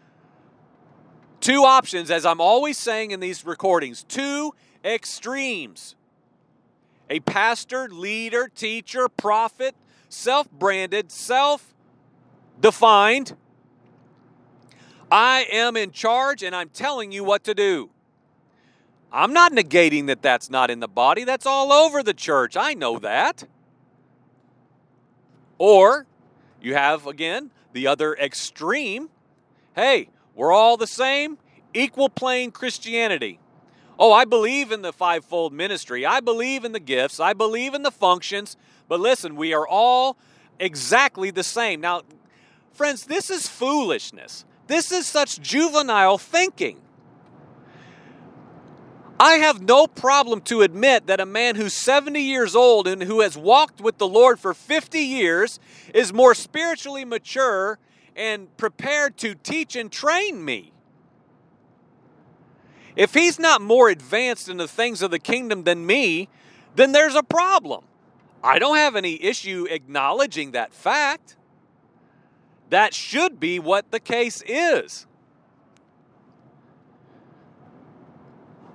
Two 1.41 1.65
options, 1.65 2.11
as 2.11 2.25
I'm 2.25 2.41
always 2.41 2.79
saying 2.79 3.11
in 3.11 3.21
these 3.21 3.45
recordings, 3.45 4.05
two 4.05 4.55
extremes. 4.85 5.97
A 7.11 7.21
pastor, 7.21 7.89
leader, 7.89 8.49
teacher, 8.55 9.09
prophet, 9.09 9.75
self 10.09 10.51
branded, 10.51 11.11
self 11.11 11.75
defined. 12.61 13.37
I 15.11 15.47
am 15.51 15.77
in 15.77 15.91
charge 15.91 16.43
and 16.43 16.55
I'm 16.55 16.69
telling 16.69 17.13
you 17.13 17.25
what 17.25 17.45
to 17.45 17.55
do. 17.55 17.91
I'm 19.13 19.33
not 19.33 19.53
negating 19.53 20.07
that 20.09 20.23
that's 20.23 20.51
not 20.51 20.71
in 20.71 20.81
the 20.81 20.89
body. 20.89 21.25
That's 21.25 21.47
all 21.47 21.73
over 21.73 22.03
the 22.03 22.15
church. 22.15 22.57
I 22.57 22.75
know 22.75 22.99
that. 22.99 23.45
Or 25.57 26.07
you 26.61 26.75
have, 26.75 27.07
again, 27.07 27.51
the 27.73 27.87
other 27.87 28.15
extreme. 28.15 29.09
Hey, 29.75 30.09
we're 30.35 30.53
all 30.53 30.77
the 30.77 30.87
same, 30.87 31.39
equal 31.73 32.09
plane 32.09 32.51
Christianity. 32.51 33.41
Oh, 33.99 34.13
I 34.13 34.25
believe 34.25 34.71
in 34.71 34.83
the 34.83 34.93
fivefold 34.93 35.53
ministry. 35.53 36.07
I 36.07 36.21
believe 36.21 36.65
in 36.65 36.73
the 36.73 36.81
gifts. 36.81 37.19
I 37.19 37.33
believe 37.33 37.75
in 37.75 37.83
the 37.83 37.91
functions. 37.91 38.57
But 38.89 39.01
listen, 39.01 39.35
we 39.35 39.53
are 39.53 39.67
all 39.67 40.17
exactly 40.61 41.31
the 41.31 41.43
same. 41.43 41.81
Now, 41.81 42.03
friends, 42.73 43.07
this 43.07 43.31
is 43.31 43.49
foolishness. 43.49 44.45
This 44.69 44.93
is 44.93 45.07
such 45.07 45.41
juvenile 45.41 46.19
thinking. 46.19 46.81
I 49.21 49.35
have 49.35 49.61
no 49.61 49.89
problem 49.89 50.43
to 50.43 50.63
admit 50.63 51.09
that 51.09 51.19
a 51.19 51.27
man 51.27 51.57
who's 51.57 51.75
70 51.75 52.21
years 52.21 52.55
old 52.55 52.87
and 52.87 53.03
who 53.03 53.21
has 53.21 53.37
walked 53.37 53.81
with 53.81 53.99
the 53.99 54.07
Lord 54.07 54.39
for 54.39 54.55
50 54.55 55.01
years 55.01 55.59
is 55.93 56.13
more 56.13 56.35
spiritually 56.35 57.05
mature 57.05 57.79
and 58.15 58.57
prepared 58.57 59.17
to 59.19 59.35
teach 59.35 59.75
and 59.75 59.91
train 59.91 60.45
me. 60.45 60.73
If 62.95 63.15
he's 63.15 63.41
not 63.41 63.61
more 63.61 63.89
advanced 63.89 64.49
in 64.49 64.57
the 64.57 64.69
things 64.69 65.03
of 65.03 65.11
the 65.11 65.19
kingdom 65.19 65.65
than 65.65 65.85
me, 65.85 66.29
then 66.77 66.93
there's 66.93 67.17
a 67.17 67.23
problem. 67.23 67.85
I 68.43 68.61
don't 68.61 68.77
have 68.77 68.95
any 68.95 69.21
issue 69.23 69.67
acknowledging 69.69 70.53
that 70.53 70.73
fact. 70.73 71.35
That 72.71 72.95
should 72.95 73.41
be 73.41 73.59
what 73.59 73.91
the 73.91 74.01
case 74.01 74.45
is. 74.47 75.08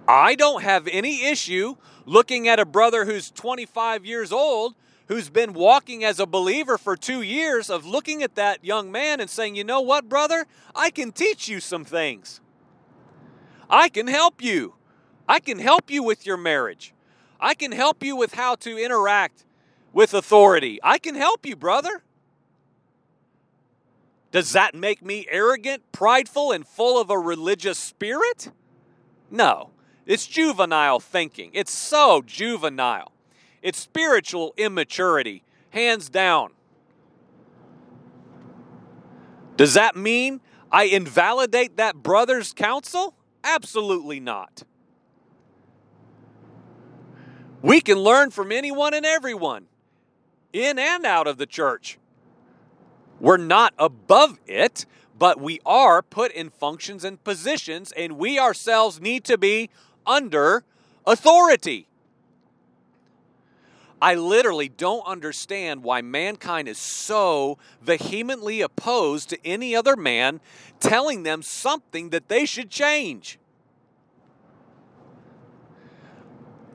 I 0.08 0.36
don't 0.36 0.64
have 0.64 0.88
any 0.88 1.26
issue 1.26 1.76
looking 2.06 2.48
at 2.48 2.60
a 2.60 2.66
brother 2.66 3.06
who's 3.06 3.32
25 3.32 4.06
years 4.06 4.32
old, 4.32 4.76
who's 5.08 5.30
been 5.30 5.54
walking 5.54 6.04
as 6.04 6.20
a 6.20 6.26
believer 6.26 6.78
for 6.78 6.96
two 6.96 7.22
years, 7.22 7.70
of 7.70 7.86
looking 7.86 8.24
at 8.24 8.36
that 8.36 8.64
young 8.64 8.92
man 8.92 9.20
and 9.20 9.30
saying, 9.30 9.56
you 9.56 9.64
know 9.64 9.82
what, 9.82 10.10
brother? 10.10 10.46
I 10.76 10.90
can 10.90 11.12
teach 11.12 11.48
you 11.48 11.60
some 11.60 11.86
things. 11.86 12.42
I 13.70 13.90
can 13.90 14.08
help 14.08 14.42
you. 14.42 14.76
I 15.28 15.40
can 15.40 15.60
help 15.60 15.90
you 15.90 16.04
with 16.04 16.26
your 16.26 16.38
marriage. 16.38 16.94
I 17.40 17.54
can 17.54 17.72
help 17.72 18.04
you 18.04 18.16
with 18.16 18.34
how 18.34 18.56
to 18.56 18.78
interact 18.78 19.46
with 19.94 20.14
authority. 20.14 20.80
I 20.84 20.98
can 20.98 21.16
help 21.16 21.46
you, 21.46 21.56
brother. 21.56 22.04
Does 24.32 24.52
that 24.54 24.74
make 24.74 25.04
me 25.04 25.28
arrogant, 25.30 25.84
prideful, 25.92 26.52
and 26.52 26.68
full 26.68 27.00
of 27.00 27.10
a 27.10 27.20
religious 27.20 27.78
spirit? 27.78 28.50
No. 29.30 29.73
It's 30.06 30.28
juvenile 30.28 31.00
thinking. 31.00 31.52
It's 31.54 31.74
so 31.74 32.22
juvenile. 32.26 33.12
It's 33.62 33.80
spiritual 33.80 34.54
immaturity, 34.58 35.44
hands 35.72 36.10
down. 36.10 36.52
Does 39.58 39.76
that 39.76 39.96
mean 39.96 40.42
I 40.72 40.86
invalidate 40.86 41.78
that 41.78 41.98
brother's 41.98 42.54
counsel? 42.54 43.16
Absolutely 43.44 44.20
not. 44.20 44.64
We 47.62 47.80
can 47.82 48.00
learn 48.00 48.32
from 48.32 48.52
anyone 48.52 48.94
and 48.94 49.06
everyone. 49.06 49.68
in 50.54 50.78
and 50.80 51.06
out 51.06 51.28
of 51.28 51.38
the 51.38 51.46
church. 51.48 51.98
We're 53.20 53.38
not 53.38 53.74
above 53.78 54.40
it, 54.46 54.86
but 55.18 55.40
we 55.40 55.60
are 55.66 56.02
put 56.02 56.32
in 56.32 56.50
functions 56.50 57.04
and 57.04 57.24
positions, 57.24 57.92
and 57.94 58.14
we 58.18 58.40
ourselves 58.40 59.02
need 59.02 59.24
to 59.26 59.38
be 59.38 59.70
under 60.06 60.64
authority. 61.06 61.88
I 64.02 64.16
literally 64.16 64.68
don't 64.68 65.06
understand 65.08 65.82
why 65.82 66.02
mankind 66.02 66.68
is 66.68 66.78
so 66.78 67.58
vehemently 67.82 68.60
opposed 68.60 69.30
to 69.30 69.38
any 69.46 69.76
other 69.76 69.96
man 69.96 70.42
telling 70.82 71.24
them 71.24 71.42
something 71.42 72.10
that 72.10 72.28
they 72.28 72.46
should 72.46 72.70
change. 72.70 73.40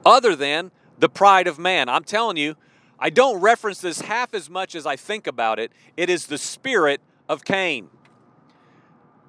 Other 0.07 0.35
than 0.35 0.71
the 0.99 1.09
pride 1.09 1.47
of 1.47 1.59
man. 1.59 1.89
I'm 1.89 2.05
telling 2.05 2.37
you, 2.37 2.57
I 2.99 3.11
don't 3.11 3.41
reference 3.41 3.81
this 3.81 4.01
half 4.01 4.35
as 4.35 4.51
much 4.51 4.75
as 4.75 4.87
I 4.87 4.97
think 4.97 5.27
about 5.27 5.59
it. 5.59 5.71
It 5.97 6.11
is 6.11 6.27
the 6.27 6.39
spirit 6.39 7.01
of 7.29 7.45
Cain. 7.45 7.89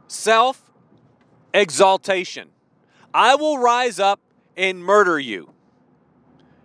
Self 0.08 0.72
exaltation. 1.54 2.50
I 3.20 3.36
will 3.36 3.58
rise 3.58 4.00
up 4.00 4.22
and 4.56 4.82
murder 4.82 5.20
you. 5.20 5.52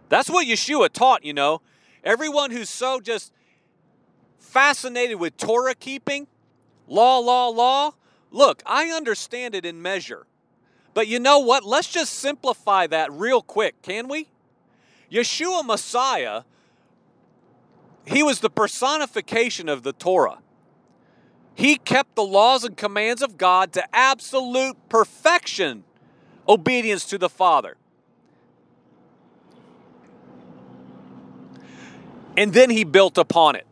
That's 0.08 0.30
what 0.30 0.46
Yeshua 0.46 0.88
taught, 0.88 1.24
you 1.24 1.32
know. 1.32 1.62
Everyone 2.04 2.52
who's 2.52 2.70
so 2.70 3.00
just 3.00 3.32
fascinated 4.38 5.18
with 5.18 5.36
Torah 5.36 5.74
keeping, 5.74 6.28
law, 6.86 7.18
law, 7.18 7.48
law, 7.48 7.94
look, 8.30 8.62
I 8.64 8.90
understand 8.90 9.56
it 9.56 9.66
in 9.66 9.82
measure. 9.82 10.28
But 10.94 11.08
you 11.08 11.18
know 11.18 11.40
what? 11.40 11.64
Let's 11.64 11.88
just 11.88 12.12
simplify 12.12 12.86
that 12.86 13.10
real 13.10 13.42
quick, 13.42 13.82
can 13.82 14.06
we? 14.06 14.28
Yeshua 15.10 15.66
Messiah, 15.66 16.42
he 18.04 18.22
was 18.22 18.38
the 18.38 18.50
personification 18.50 19.68
of 19.68 19.82
the 19.82 19.92
Torah. 19.92 20.38
He 21.56 21.78
kept 21.78 22.14
the 22.14 22.22
laws 22.22 22.62
and 22.62 22.76
commands 22.76 23.22
of 23.22 23.38
God 23.38 23.72
to 23.72 23.82
absolute 23.92 24.76
perfection, 24.88 25.82
obedience 26.48 27.04
to 27.06 27.18
the 27.18 27.28
Father. 27.28 27.76
and 32.36 32.52
then 32.52 32.70
he 32.70 32.84
built 32.84 33.18
upon 33.18 33.56
it. 33.56 33.66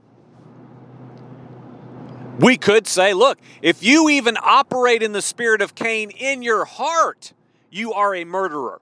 We 2.38 2.56
could 2.56 2.86
say, 2.86 3.14
look, 3.14 3.38
if 3.60 3.82
you 3.82 4.08
even 4.08 4.36
operate 4.40 5.02
in 5.02 5.12
the 5.12 5.22
spirit 5.22 5.62
of 5.62 5.74
Cain 5.74 6.10
in 6.10 6.42
your 6.42 6.64
heart, 6.64 7.32
you 7.70 7.92
are 7.92 8.14
a 8.14 8.24
murderer. 8.24 8.80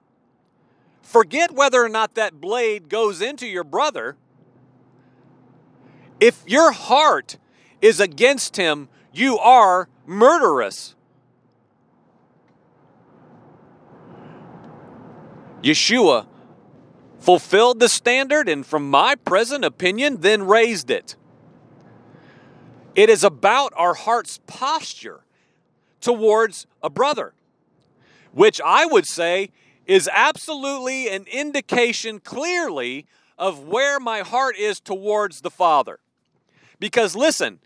Forget 1.01 1.51
whether 1.51 1.83
or 1.83 1.89
not 1.89 2.15
that 2.15 2.39
blade 2.39 2.89
goes 2.89 3.21
into 3.21 3.45
your 3.45 3.63
brother. 3.63 4.15
If 6.19 6.43
your 6.47 6.71
heart 6.71 7.37
is 7.81 7.99
against 7.99 8.55
him, 8.55 8.87
you 9.11 9.37
are 9.37 9.89
murderous. 10.05 10.95
Yeshua 15.61 16.25
fulfilled 17.19 17.79
the 17.79 17.89
standard, 17.89 18.49
and 18.49 18.65
from 18.65 18.89
my 18.89 19.15
present 19.15 19.63
opinion, 19.63 20.21
then 20.21 20.47
raised 20.47 20.89
it. 20.89 21.15
It 22.95 23.09
is 23.09 23.23
about 23.23 23.71
our 23.75 23.93
heart's 23.93 24.39
posture 24.47 25.21
towards 26.01 26.65
a 26.81 26.89
brother, 26.89 27.33
which 28.31 28.59
I 28.65 28.85
would 28.85 29.05
say 29.05 29.51
is 29.85 30.09
absolutely 30.11 31.09
an 31.09 31.25
indication 31.31 32.19
clearly 32.19 33.05
of 33.37 33.59
where 33.59 33.99
my 33.99 34.21
heart 34.21 34.57
is 34.57 34.79
towards 34.79 35.41
the 35.41 35.51
Father. 35.51 35.99
Because 36.79 37.15
listen, 37.15 37.59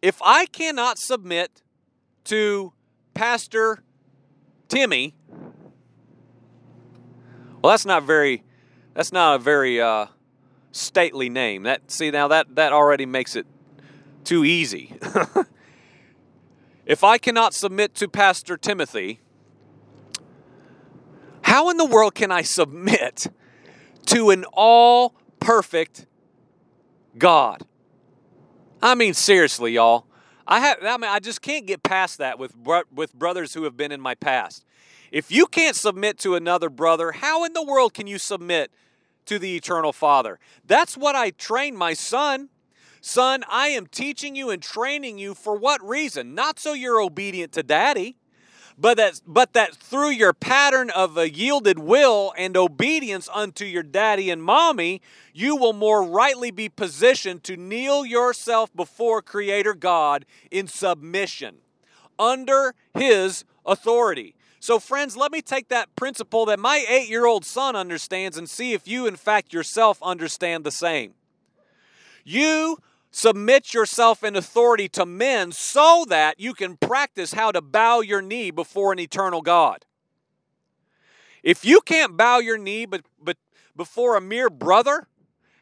if 0.00 0.20
I 0.22 0.46
cannot 0.46 0.98
submit 0.98 1.62
to 2.24 2.72
Pastor 3.12 3.82
Timmy, 4.68 5.14
well, 7.64 7.70
that's 7.70 7.86
not 7.86 8.02
very 8.02 8.42
that's 8.92 9.10
not 9.10 9.36
a 9.36 9.38
very 9.38 9.80
uh, 9.80 10.04
stately 10.70 11.30
name. 11.30 11.62
That 11.62 11.90
see 11.90 12.10
now 12.10 12.28
that 12.28 12.56
that 12.56 12.74
already 12.74 13.06
makes 13.06 13.36
it 13.36 13.46
too 14.22 14.44
easy. 14.44 14.94
if 16.84 17.02
I 17.02 17.16
cannot 17.16 17.54
submit 17.54 17.94
to 17.94 18.06
Pastor 18.06 18.58
Timothy, 18.58 19.20
how 21.40 21.70
in 21.70 21.78
the 21.78 21.86
world 21.86 22.14
can 22.14 22.30
I 22.30 22.42
submit 22.42 23.28
to 24.08 24.28
an 24.28 24.44
all 24.52 25.14
perfect 25.40 26.04
God? 27.16 27.62
I 28.82 28.94
mean, 28.94 29.14
seriously, 29.14 29.72
y'all. 29.72 30.04
I 30.46 30.60
have. 30.60 30.76
I 30.82 30.98
mean, 30.98 31.10
I 31.10 31.18
just 31.18 31.40
can't 31.40 31.64
get 31.64 31.82
past 31.82 32.18
that 32.18 32.38
with 32.38 32.54
with 32.94 33.14
brothers 33.14 33.54
who 33.54 33.62
have 33.62 33.74
been 33.74 33.90
in 33.90 34.02
my 34.02 34.16
past. 34.16 34.66
If 35.14 35.30
you 35.30 35.46
can't 35.46 35.76
submit 35.76 36.18
to 36.18 36.34
another 36.34 36.68
brother, 36.68 37.12
how 37.12 37.44
in 37.44 37.52
the 37.52 37.62
world 37.62 37.94
can 37.94 38.08
you 38.08 38.18
submit 38.18 38.72
to 39.26 39.38
the 39.38 39.54
eternal 39.54 39.92
Father? 39.92 40.40
That's 40.66 40.96
what 40.96 41.14
I 41.14 41.30
train 41.30 41.76
my 41.76 41.94
son. 41.94 42.48
Son, 43.00 43.44
I 43.48 43.68
am 43.68 43.86
teaching 43.86 44.34
you 44.34 44.50
and 44.50 44.60
training 44.60 45.18
you 45.18 45.34
for 45.34 45.54
what 45.54 45.80
reason? 45.88 46.34
Not 46.34 46.58
so 46.58 46.72
you're 46.72 47.00
obedient 47.00 47.52
to 47.52 47.62
daddy, 47.62 48.16
but 48.76 48.96
that, 48.96 49.20
but 49.24 49.52
that 49.52 49.76
through 49.76 50.10
your 50.10 50.32
pattern 50.32 50.90
of 50.90 51.16
a 51.16 51.30
yielded 51.30 51.78
will 51.78 52.34
and 52.36 52.56
obedience 52.56 53.28
unto 53.32 53.64
your 53.64 53.84
daddy 53.84 54.30
and 54.30 54.42
mommy, 54.42 55.00
you 55.32 55.54
will 55.54 55.74
more 55.74 56.02
rightly 56.02 56.50
be 56.50 56.68
positioned 56.68 57.44
to 57.44 57.56
kneel 57.56 58.04
yourself 58.04 58.74
before 58.74 59.22
Creator 59.22 59.74
God 59.74 60.26
in 60.50 60.66
submission 60.66 61.58
under 62.18 62.74
His 62.94 63.44
authority. 63.64 64.34
So, 64.64 64.78
friends, 64.78 65.14
let 65.14 65.30
me 65.30 65.42
take 65.42 65.68
that 65.68 65.94
principle 65.94 66.46
that 66.46 66.58
my 66.58 66.82
eight 66.88 67.10
year 67.10 67.26
old 67.26 67.44
son 67.44 67.76
understands 67.76 68.38
and 68.38 68.48
see 68.48 68.72
if 68.72 68.88
you, 68.88 69.06
in 69.06 69.14
fact, 69.14 69.52
yourself 69.52 70.02
understand 70.02 70.64
the 70.64 70.70
same. 70.70 71.12
You 72.24 72.78
submit 73.10 73.74
yourself 73.74 74.24
in 74.24 74.36
authority 74.36 74.88
to 74.88 75.04
men 75.04 75.52
so 75.52 76.06
that 76.08 76.40
you 76.40 76.54
can 76.54 76.78
practice 76.78 77.34
how 77.34 77.52
to 77.52 77.60
bow 77.60 78.00
your 78.00 78.22
knee 78.22 78.50
before 78.50 78.90
an 78.90 78.98
eternal 78.98 79.42
God. 79.42 79.84
If 81.42 81.66
you 81.66 81.82
can't 81.82 82.16
bow 82.16 82.38
your 82.38 82.56
knee 82.56 82.86
but, 82.86 83.02
but 83.22 83.36
before 83.76 84.16
a 84.16 84.20
mere 84.22 84.48
brother, 84.48 85.08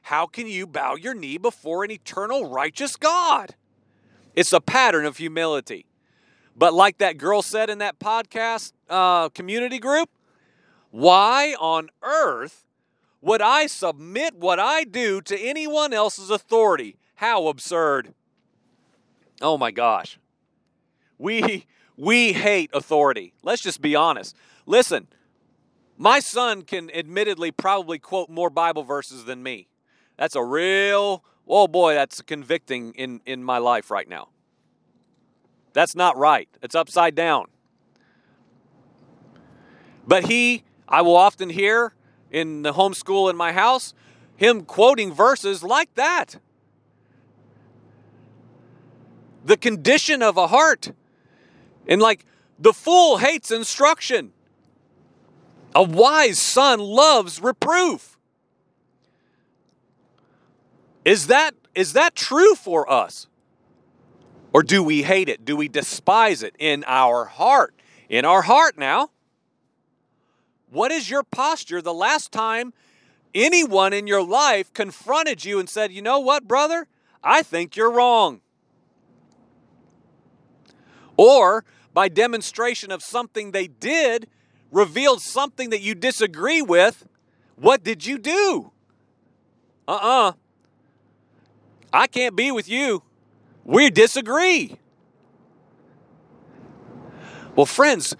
how 0.02 0.26
can 0.26 0.46
you 0.46 0.64
bow 0.64 0.94
your 0.94 1.14
knee 1.14 1.38
before 1.38 1.82
an 1.82 1.90
eternal 1.90 2.48
righteous 2.48 2.94
God? 2.94 3.56
It's 4.36 4.52
a 4.52 4.60
pattern 4.60 5.06
of 5.06 5.16
humility. 5.16 5.86
But 6.56 6.74
like 6.74 6.98
that 6.98 7.18
girl 7.18 7.42
said 7.42 7.70
in 7.70 7.78
that 7.78 7.98
podcast 7.98 8.72
uh, 8.88 9.28
community 9.30 9.78
group, 9.78 10.10
why 10.90 11.56
on 11.58 11.88
earth 12.02 12.66
would 13.20 13.40
I 13.40 13.66
submit 13.66 14.34
what 14.34 14.58
I 14.58 14.84
do 14.84 15.20
to 15.22 15.38
anyone 15.38 15.92
else's 15.92 16.28
authority? 16.28 16.96
How 17.16 17.46
absurd. 17.46 18.14
Oh 19.40 19.56
my 19.56 19.70
gosh. 19.70 20.18
We 21.18 21.66
we 21.96 22.32
hate 22.32 22.70
authority. 22.74 23.32
Let's 23.42 23.62
just 23.62 23.80
be 23.80 23.94
honest. 23.94 24.36
Listen, 24.66 25.06
my 25.96 26.20
son 26.20 26.62
can 26.62 26.90
admittedly 26.90 27.52
probably 27.52 27.98
quote 27.98 28.28
more 28.28 28.50
Bible 28.50 28.82
verses 28.82 29.24
than 29.24 29.42
me. 29.42 29.68
That's 30.18 30.34
a 30.34 30.42
real 30.44 31.24
oh 31.46 31.68
boy, 31.68 31.94
that's 31.94 32.20
convicting 32.20 32.92
in 32.94 33.20
in 33.24 33.42
my 33.42 33.58
life 33.58 33.90
right 33.90 34.08
now. 34.08 34.28
That's 35.72 35.94
not 35.94 36.16
right. 36.16 36.48
It's 36.62 36.74
upside 36.74 37.14
down. 37.14 37.46
But 40.06 40.26
he, 40.26 40.64
I 40.88 41.02
will 41.02 41.16
often 41.16 41.50
hear 41.50 41.94
in 42.30 42.62
the 42.62 42.72
homeschool 42.72 43.30
in 43.30 43.36
my 43.36 43.52
house, 43.52 43.94
him 44.36 44.62
quoting 44.62 45.12
verses 45.12 45.62
like 45.62 45.94
that. 45.94 46.36
The 49.44 49.56
condition 49.56 50.22
of 50.22 50.36
a 50.36 50.48
heart. 50.48 50.92
And 51.86 52.00
like, 52.00 52.24
the 52.58 52.72
fool 52.72 53.18
hates 53.18 53.50
instruction. 53.50 54.32
A 55.74 55.82
wise 55.82 56.38
son 56.38 56.80
loves 56.80 57.40
reproof. 57.40 58.18
Is 61.04 61.26
that 61.26 61.54
is 61.74 61.94
that 61.94 62.14
true 62.14 62.54
for 62.54 62.90
us? 62.90 63.26
Or 64.52 64.62
do 64.62 64.82
we 64.82 65.02
hate 65.02 65.28
it? 65.28 65.44
Do 65.44 65.56
we 65.56 65.68
despise 65.68 66.42
it 66.42 66.54
in 66.58 66.84
our 66.86 67.24
heart? 67.24 67.74
In 68.08 68.24
our 68.24 68.42
heart 68.42 68.76
now. 68.76 69.10
What 70.70 70.92
is 70.92 71.10
your 71.10 71.22
posture 71.22 71.82
the 71.82 71.94
last 71.94 72.32
time 72.32 72.72
anyone 73.34 73.92
in 73.92 74.06
your 74.06 74.22
life 74.22 74.72
confronted 74.72 75.44
you 75.44 75.58
and 75.58 75.68
said, 75.68 75.92
You 75.92 76.02
know 76.02 76.20
what, 76.20 76.46
brother? 76.46 76.86
I 77.22 77.42
think 77.42 77.76
you're 77.76 77.90
wrong. 77.90 78.40
Or 81.16 81.64
by 81.94 82.08
demonstration 82.08 82.90
of 82.90 83.02
something 83.02 83.52
they 83.52 83.68
did, 83.68 84.28
revealed 84.70 85.20
something 85.20 85.70
that 85.70 85.82
you 85.82 85.94
disagree 85.94 86.62
with, 86.62 87.06
what 87.56 87.84
did 87.84 88.06
you 88.06 88.18
do? 88.18 88.72
Uh 89.86 89.92
uh-uh. 89.92 90.28
uh 90.28 90.32
I 91.92 92.06
can't 92.06 92.34
be 92.34 92.50
with 92.50 92.68
you. 92.68 93.02
We 93.64 93.90
disagree. 93.90 94.76
Well, 97.54 97.66
friends, 97.66 98.16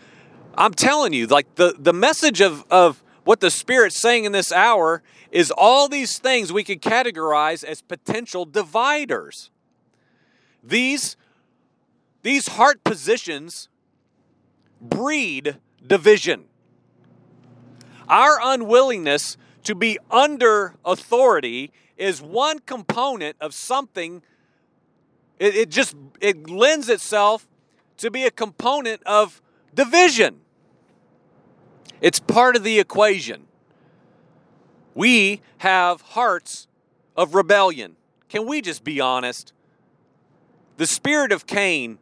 I'm 0.55 0.75
telling 0.75 1.13
you, 1.13 1.27
like 1.27 1.55
the, 1.55 1.75
the 1.79 1.93
message 1.93 2.41
of, 2.41 2.65
of 2.71 3.03
what 3.25 3.41
the 3.41 3.51
Spirit's 3.51 4.01
saying 4.01 4.25
in 4.25 4.33
this 4.33 4.53
hour 4.53 5.03
is 5.31 5.51
all 5.51 5.89
these 5.89 6.19
things 6.19 6.53
we 6.53 6.65
could 6.65 6.83
categorize 6.83 7.65
as 7.65 7.81
potential 7.81 8.45
dividers. 8.45 9.51
These, 10.63 11.17
these 12.23 12.49
heart 12.49 12.85
positions 12.85 13.69
breed 14.81 15.57
division. 15.85 16.45
Our 18.09 18.39
unwillingness 18.43 19.37
to 19.65 19.75
be 19.75 19.99
under 20.11 20.75
authority 20.85 21.73
is 21.97 22.21
one 22.21 22.59
component 22.59 23.37
of 23.41 23.55
something 23.55 24.23
it, 25.39 25.55
it 25.55 25.71
just 25.71 25.95
it 26.21 26.49
lends 26.49 26.89
itself 26.89 27.47
to 27.99 28.11
be 28.11 28.25
a 28.25 28.31
component 28.31 29.03
of 29.05 29.41
division. 29.75 30.41
It's 32.01 32.19
part 32.19 32.57
of 32.57 32.65
the 32.65 32.79
equation. 32.79 33.47
We 34.95 35.41
have 35.59 36.01
hearts 36.01 36.67
of 37.17 37.35
rebellion. 37.35 37.97
Can 38.29 38.47
we 38.47 38.61
just 38.61 38.85
be 38.85 39.01
honest? 39.01 39.53
The 40.77 40.87
spirit 40.87 41.33
of 41.33 41.47
cain 41.47 41.99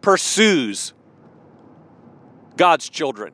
pursues 0.00 0.92
god's 2.56 2.90
children. 2.90 3.32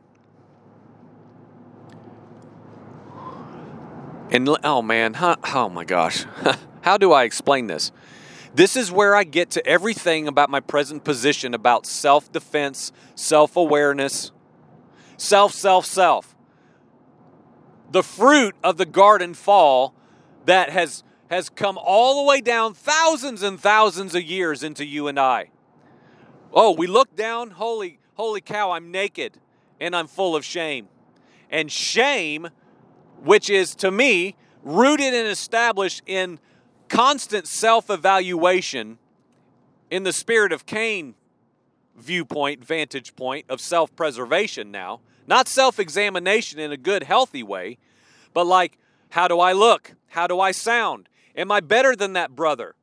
And 4.30 4.48
oh 4.62 4.82
man, 4.82 5.14
huh, 5.14 5.36
oh 5.52 5.68
my 5.68 5.84
gosh, 5.84 6.24
how 6.82 6.96
do 6.96 7.12
I 7.12 7.24
explain 7.24 7.66
this? 7.66 7.90
This 8.56 8.74
is 8.74 8.90
where 8.90 9.14
I 9.14 9.24
get 9.24 9.50
to 9.50 9.66
everything 9.66 10.26
about 10.26 10.48
my 10.48 10.60
present 10.60 11.04
position 11.04 11.52
about 11.52 11.84
self 11.84 12.32
defense, 12.32 12.90
self 13.14 13.54
awareness, 13.54 14.32
self, 15.18 15.52
self, 15.52 15.84
self. 15.84 16.34
The 17.90 18.02
fruit 18.02 18.54
of 18.64 18.78
the 18.78 18.86
garden 18.86 19.34
fall 19.34 19.94
that 20.46 20.70
has, 20.70 21.04
has 21.30 21.50
come 21.50 21.76
all 21.78 22.24
the 22.24 22.30
way 22.30 22.40
down 22.40 22.72
thousands 22.72 23.42
and 23.42 23.60
thousands 23.60 24.14
of 24.14 24.22
years 24.22 24.62
into 24.62 24.86
you 24.86 25.06
and 25.06 25.20
I. 25.20 25.50
Oh, 26.50 26.72
we 26.72 26.86
look 26.86 27.14
down, 27.14 27.50
holy, 27.50 27.98
holy 28.14 28.40
cow, 28.40 28.70
I'm 28.70 28.90
naked 28.90 29.38
and 29.78 29.94
I'm 29.94 30.06
full 30.06 30.34
of 30.34 30.46
shame. 30.46 30.88
And 31.50 31.70
shame 31.70 32.48
which 33.22 33.50
is 33.50 33.74
to 33.74 33.90
me 33.90 34.34
rooted 34.62 35.12
and 35.12 35.28
established 35.28 36.02
in 36.06 36.38
constant 36.88 37.46
self 37.46 37.90
evaluation 37.90 38.98
in 39.90 40.02
the 40.02 40.12
spirit 40.12 40.52
of 40.52 40.66
Cain 40.66 41.14
viewpoint, 41.96 42.64
vantage 42.64 43.16
point 43.16 43.46
of 43.48 43.60
self 43.60 43.94
preservation 43.96 44.70
now. 44.70 45.00
Not 45.26 45.48
self 45.48 45.78
examination 45.78 46.58
in 46.58 46.72
a 46.72 46.76
good, 46.76 47.02
healthy 47.04 47.42
way, 47.42 47.78
but 48.32 48.46
like, 48.46 48.78
how 49.10 49.28
do 49.28 49.40
I 49.40 49.52
look? 49.52 49.94
How 50.08 50.26
do 50.26 50.40
I 50.40 50.52
sound? 50.52 51.08
Am 51.36 51.50
I 51.52 51.60
better 51.60 51.94
than 51.94 52.14
that 52.14 52.34
brother? 52.34 52.74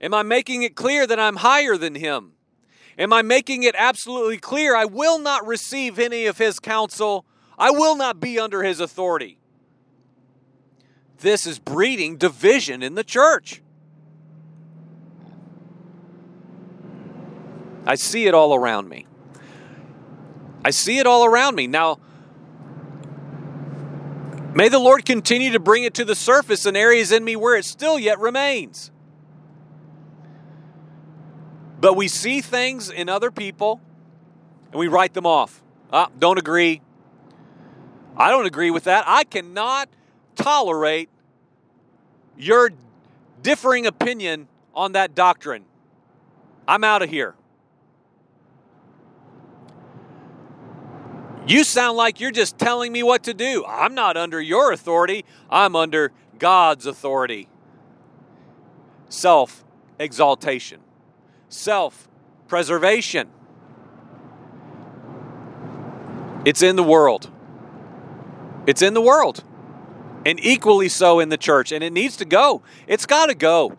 Am 0.00 0.14
I 0.14 0.22
making 0.22 0.62
it 0.62 0.76
clear 0.76 1.06
that 1.06 1.18
I'm 1.18 1.36
higher 1.36 1.76
than 1.76 1.96
him? 1.96 2.32
Am 2.96 3.12
I 3.12 3.22
making 3.22 3.62
it 3.62 3.74
absolutely 3.76 4.38
clear 4.38 4.74
I 4.74 4.84
will 4.84 5.18
not 5.18 5.46
receive 5.46 5.98
any 5.98 6.26
of 6.26 6.38
his 6.38 6.58
counsel? 6.58 7.24
I 7.58 7.70
will 7.70 7.96
not 7.96 8.20
be 8.20 8.38
under 8.38 8.62
his 8.62 8.80
authority 8.80 9.37
this 11.20 11.46
is 11.46 11.58
breeding 11.58 12.16
division 12.16 12.82
in 12.82 12.94
the 12.94 13.04
church. 13.04 13.62
I 17.86 17.94
see 17.94 18.26
it 18.26 18.34
all 18.34 18.54
around 18.54 18.88
me. 18.88 19.06
I 20.64 20.70
see 20.70 20.98
it 20.98 21.06
all 21.06 21.24
around 21.24 21.54
me. 21.54 21.66
Now, 21.66 21.98
may 24.54 24.68
the 24.68 24.78
Lord 24.78 25.04
continue 25.04 25.52
to 25.52 25.60
bring 25.60 25.84
it 25.84 25.94
to 25.94 26.04
the 26.04 26.14
surface 26.14 26.66
in 26.66 26.76
areas 26.76 27.12
in 27.12 27.24
me 27.24 27.36
where 27.36 27.56
it 27.56 27.64
still 27.64 27.98
yet 27.98 28.18
remains. 28.18 28.90
But 31.80 31.94
we 31.94 32.08
see 32.08 32.40
things 32.40 32.90
in 32.90 33.08
other 33.08 33.30
people 33.30 33.80
and 34.70 34.78
we 34.78 34.88
write 34.88 35.14
them 35.14 35.26
off. 35.26 35.62
Ah, 35.92 36.10
don't 36.18 36.38
agree. 36.38 36.82
I 38.16 38.30
don't 38.30 38.46
agree 38.46 38.70
with 38.70 38.84
that. 38.84 39.04
I 39.06 39.24
cannot 39.24 39.88
tolerate 40.38 41.10
your 42.38 42.70
differing 43.42 43.86
opinion 43.86 44.48
on 44.74 44.92
that 44.92 45.14
doctrine. 45.14 45.64
I'm 46.66 46.84
out 46.84 47.02
of 47.02 47.10
here. 47.10 47.34
You 51.46 51.64
sound 51.64 51.96
like 51.96 52.20
you're 52.20 52.30
just 52.30 52.58
telling 52.58 52.92
me 52.92 53.02
what 53.02 53.24
to 53.24 53.34
do. 53.34 53.64
I'm 53.66 53.94
not 53.94 54.16
under 54.16 54.40
your 54.40 54.70
authority, 54.72 55.24
I'm 55.50 55.74
under 55.74 56.12
God's 56.38 56.86
authority. 56.86 57.48
Self 59.08 59.64
exaltation, 59.98 60.80
self 61.48 62.08
preservation. 62.46 63.28
It's 66.44 66.62
in 66.62 66.76
the 66.76 66.82
world. 66.82 67.30
It's 68.66 68.82
in 68.82 68.94
the 68.94 69.00
world 69.00 69.42
and 70.24 70.38
equally 70.42 70.88
so 70.88 71.20
in 71.20 71.28
the 71.28 71.36
church. 71.36 71.72
And 71.72 71.82
it 71.82 71.92
needs 71.92 72.16
to 72.18 72.24
go. 72.24 72.62
It's 72.86 73.06
got 73.06 73.26
to 73.26 73.34
go. 73.34 73.76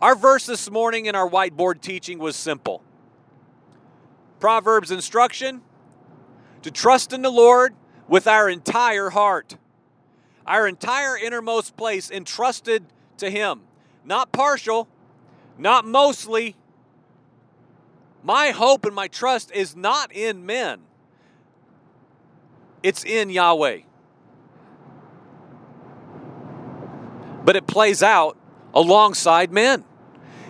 Our 0.00 0.16
verse 0.16 0.46
this 0.46 0.68
morning 0.68 1.06
in 1.06 1.14
our 1.14 1.28
whiteboard 1.28 1.80
teaching 1.80 2.18
was 2.18 2.34
simple 2.34 2.82
Proverbs 4.40 4.90
instruction 4.90 5.62
to 6.62 6.72
trust 6.72 7.12
in 7.12 7.22
the 7.22 7.30
Lord 7.30 7.74
with 8.08 8.26
our 8.26 8.48
entire 8.48 9.10
heart, 9.10 9.56
our 10.44 10.66
entire 10.66 11.16
innermost 11.16 11.76
place 11.76 12.10
entrusted 12.10 12.84
to 13.18 13.30
Him. 13.30 13.60
Not 14.04 14.32
partial, 14.32 14.88
not 15.56 15.86
mostly. 15.86 16.56
My 18.24 18.50
hope 18.50 18.84
and 18.84 18.94
my 18.96 19.06
trust 19.06 19.52
is 19.52 19.76
not 19.76 20.12
in 20.12 20.44
men, 20.44 20.80
it's 22.82 23.04
in 23.04 23.30
Yahweh. 23.30 23.82
But 27.44 27.56
it 27.56 27.66
plays 27.66 28.02
out 28.02 28.36
alongside 28.74 29.52
men. 29.52 29.84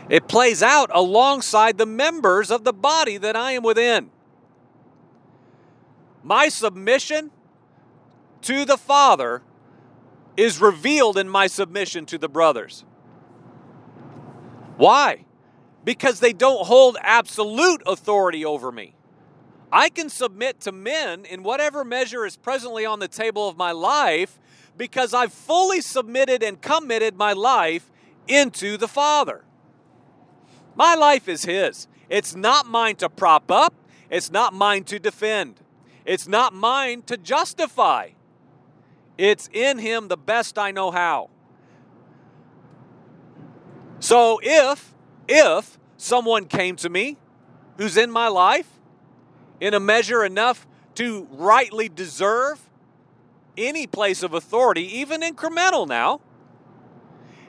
It 0.08 0.28
plays 0.28 0.62
out 0.62 0.90
alongside 0.92 1.78
the 1.78 1.86
members 1.86 2.50
of 2.50 2.64
the 2.64 2.72
body 2.72 3.16
that 3.18 3.36
I 3.36 3.52
am 3.52 3.62
within. 3.62 4.10
My 6.22 6.48
submission 6.48 7.30
to 8.42 8.64
the 8.64 8.76
Father 8.76 9.42
is 10.36 10.60
revealed 10.60 11.18
in 11.18 11.28
my 11.28 11.46
submission 11.46 12.06
to 12.06 12.18
the 12.18 12.28
brothers. 12.28 12.84
Why? 14.76 15.24
Because 15.84 16.20
they 16.20 16.32
don't 16.32 16.66
hold 16.66 16.96
absolute 17.00 17.82
authority 17.86 18.44
over 18.44 18.72
me. 18.72 18.94
I 19.70 19.88
can 19.88 20.10
submit 20.10 20.60
to 20.60 20.72
men 20.72 21.24
in 21.24 21.42
whatever 21.42 21.84
measure 21.84 22.26
is 22.26 22.36
presently 22.36 22.84
on 22.84 22.98
the 22.98 23.08
table 23.08 23.48
of 23.48 23.56
my 23.56 23.72
life 23.72 24.38
because 24.76 25.14
I've 25.14 25.32
fully 25.32 25.80
submitted 25.80 26.42
and 26.42 26.60
committed 26.60 27.16
my 27.16 27.32
life 27.32 27.90
into 28.26 28.76
the 28.76 28.88
Father. 28.88 29.44
My 30.74 30.94
life 30.94 31.28
is 31.28 31.44
His. 31.44 31.88
It's 32.08 32.34
not 32.34 32.66
mine 32.66 32.96
to 32.96 33.08
prop 33.08 33.50
up, 33.50 33.74
it's 34.10 34.30
not 34.30 34.52
mine 34.52 34.84
to 34.84 34.98
defend, 34.98 35.60
it's 36.04 36.28
not 36.28 36.52
mine 36.52 37.02
to 37.02 37.16
justify. 37.16 38.10
It's 39.18 39.48
in 39.52 39.78
Him 39.78 40.08
the 40.08 40.16
best 40.16 40.58
I 40.58 40.70
know 40.70 40.90
how. 40.90 41.30
So 44.00 44.40
if, 44.42 44.94
if 45.28 45.78
someone 45.96 46.46
came 46.46 46.76
to 46.76 46.88
me 46.88 47.18
who's 47.76 47.96
in 47.96 48.10
my 48.10 48.28
life 48.28 48.68
in 49.60 49.74
a 49.74 49.80
measure 49.80 50.24
enough 50.24 50.66
to 50.96 51.28
rightly 51.30 51.88
deserve 51.88 52.58
any 53.56 53.86
place 53.86 54.22
of 54.22 54.34
authority, 54.34 54.82
even 54.98 55.20
incremental 55.20 55.86
now, 55.86 56.20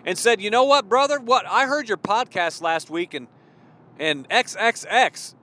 and 0.05 0.17
said, 0.17 0.41
"You 0.41 0.49
know 0.49 0.63
what, 0.63 0.89
brother? 0.89 1.19
What 1.19 1.45
I 1.47 1.65
heard 1.65 1.87
your 1.87 1.97
podcast 1.97 2.61
last 2.61 2.89
week 2.89 3.13
and 3.13 3.27
and 3.99 4.27
XXX. 4.29 5.35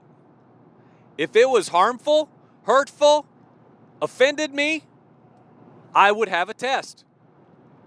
If 1.17 1.35
it 1.35 1.49
was 1.49 1.69
harmful, 1.69 2.29
hurtful, 2.63 3.25
offended 4.01 4.53
me, 4.53 4.83
I 5.93 6.11
would 6.11 6.29
have 6.29 6.49
a 6.49 6.53
test 6.53 7.03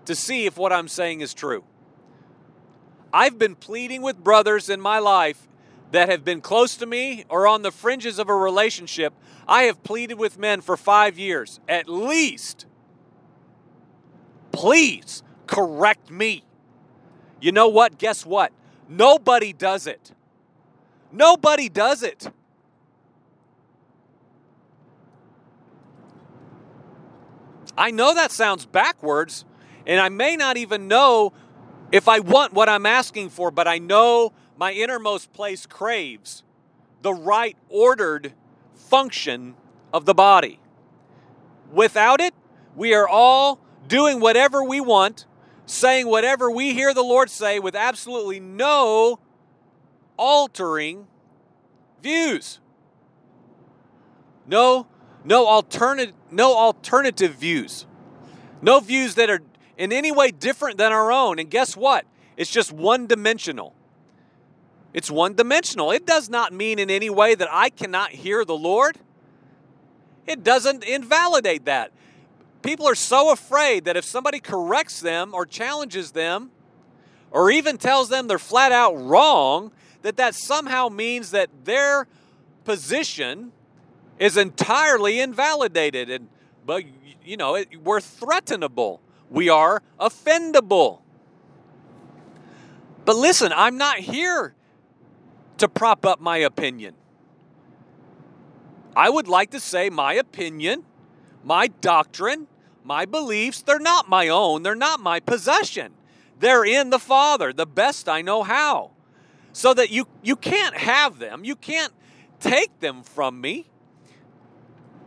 to 0.04 0.14
see 0.14 0.46
if 0.46 0.56
what 0.56 0.72
I'm 0.72 0.88
saying 0.88 1.20
is 1.20 1.34
true. 1.34 1.64
I've 3.12 3.38
been 3.38 3.54
pleading 3.54 4.02
with 4.02 4.22
brothers 4.22 4.68
in 4.68 4.80
my 4.80 4.98
life 4.98 5.48
that 5.92 6.08
have 6.08 6.24
been 6.24 6.40
close 6.40 6.76
to 6.76 6.86
me 6.86 7.24
or 7.28 7.46
on 7.46 7.62
the 7.62 7.70
fringes 7.70 8.18
of 8.18 8.28
a 8.28 8.34
relationship, 8.34 9.14
I 9.46 9.64
have 9.64 9.82
pleaded 9.82 10.14
with 10.14 10.38
men 10.38 10.60
for 10.60 10.76
five 10.76 11.18
years, 11.18 11.60
at 11.68 11.88
least. 11.88 12.66
Please 14.52 15.22
correct 15.46 16.10
me. 16.10 16.44
You 17.40 17.52
know 17.52 17.68
what? 17.68 17.98
Guess 17.98 18.24
what? 18.24 18.52
Nobody 18.88 19.52
does 19.52 19.86
it. 19.86 20.12
Nobody 21.12 21.68
does 21.68 22.02
it. 22.02 22.30
I 27.76 27.90
know 27.90 28.14
that 28.14 28.30
sounds 28.30 28.66
backwards, 28.66 29.44
and 29.86 30.00
I 30.00 30.08
may 30.08 30.36
not 30.36 30.56
even 30.56 30.88
know 30.88 31.32
if 31.92 32.08
I 32.08 32.20
want 32.20 32.52
what 32.52 32.68
I'm 32.68 32.86
asking 32.86 33.30
for, 33.30 33.50
but 33.50 33.66
I 33.66 33.78
know 33.78 34.32
my 34.56 34.72
innermost 34.72 35.32
place 35.32 35.66
craves 35.66 36.42
the 37.02 37.12
right 37.12 37.56
ordered 37.68 38.32
function 38.88 39.54
of 39.92 40.04
the 40.04 40.14
body. 40.14 40.60
Without 41.72 42.20
it, 42.20 42.34
we 42.76 42.94
are 42.94 43.08
all 43.08 43.58
doing 43.88 44.20
whatever 44.20 44.62
we 44.62 44.80
want, 44.80 45.26
saying 45.66 46.06
whatever 46.06 46.50
we 46.50 46.74
hear 46.74 46.92
the 46.92 47.02
Lord 47.02 47.30
say 47.30 47.58
with 47.58 47.74
absolutely 47.74 48.40
no 48.40 49.18
altering 50.16 51.06
views. 52.02 52.60
No 54.46 54.86
no 55.24 55.46
alternative 55.46 56.14
no 56.30 56.54
alternative 56.56 57.34
views. 57.34 57.86
No 58.60 58.80
views 58.80 59.14
that 59.14 59.30
are 59.30 59.40
in 59.76 59.92
any 59.92 60.12
way 60.12 60.30
different 60.30 60.78
than 60.78 60.92
our 60.92 61.10
own. 61.10 61.38
And 61.38 61.50
guess 61.50 61.76
what? 61.76 62.04
It's 62.36 62.50
just 62.50 62.72
one 62.72 63.06
dimensional. 63.06 63.74
It's 64.94 65.10
one 65.10 65.34
dimensional. 65.34 65.90
It 65.90 66.06
does 66.06 66.30
not 66.30 66.52
mean 66.52 66.78
in 66.78 66.88
any 66.88 67.10
way 67.10 67.34
that 67.34 67.48
I 67.50 67.68
cannot 67.68 68.12
hear 68.12 68.44
the 68.44 68.56
Lord. 68.56 68.96
It 70.24 70.44
doesn't 70.44 70.84
invalidate 70.84 71.64
that. 71.64 71.90
People 72.62 72.86
are 72.86 72.94
so 72.94 73.32
afraid 73.32 73.84
that 73.84 73.96
if 73.96 74.04
somebody 74.04 74.38
corrects 74.38 75.00
them 75.00 75.34
or 75.34 75.44
challenges 75.44 76.12
them 76.12 76.52
or 77.32 77.50
even 77.50 77.76
tells 77.76 78.08
them 78.08 78.28
they're 78.28 78.38
flat 78.38 78.70
out 78.70 78.94
wrong, 78.94 79.72
that 80.02 80.16
that 80.16 80.36
somehow 80.36 80.88
means 80.88 81.32
that 81.32 81.50
their 81.64 82.06
position 82.64 83.52
is 84.18 84.36
entirely 84.36 85.20
invalidated 85.20 86.08
and 86.08 86.28
but 86.64 86.84
you 87.24 87.36
know, 87.36 87.56
it, 87.56 87.82
we're 87.82 88.00
threatenable. 88.00 89.00
We 89.28 89.48
are 89.48 89.82
offendable. 89.98 91.00
But 93.04 93.16
listen, 93.16 93.52
I'm 93.54 93.76
not 93.76 93.98
here 93.98 94.54
to 95.58 95.68
prop 95.68 96.04
up 96.04 96.20
my 96.20 96.38
opinion. 96.38 96.94
I 98.96 99.10
would 99.10 99.28
like 99.28 99.50
to 99.50 99.60
say 99.60 99.90
my 99.90 100.14
opinion, 100.14 100.84
my 101.42 101.66
doctrine, 101.66 102.46
my 102.84 103.04
beliefs, 103.04 103.62
they're 103.62 103.78
not 103.78 104.08
my 104.08 104.28
own, 104.28 104.62
they're 104.62 104.74
not 104.74 105.00
my 105.00 105.20
possession. 105.20 105.92
They're 106.38 106.64
in 106.64 106.90
the 106.90 106.98
Father, 106.98 107.52
the 107.52 107.66
best 107.66 108.08
I 108.08 108.22
know 108.22 108.42
how. 108.42 108.90
So 109.52 109.72
that 109.74 109.90
you 109.90 110.06
you 110.22 110.36
can't 110.36 110.76
have 110.76 111.18
them, 111.18 111.44
you 111.44 111.56
can't 111.56 111.92
take 112.40 112.80
them 112.80 113.02
from 113.02 113.40
me. 113.40 113.66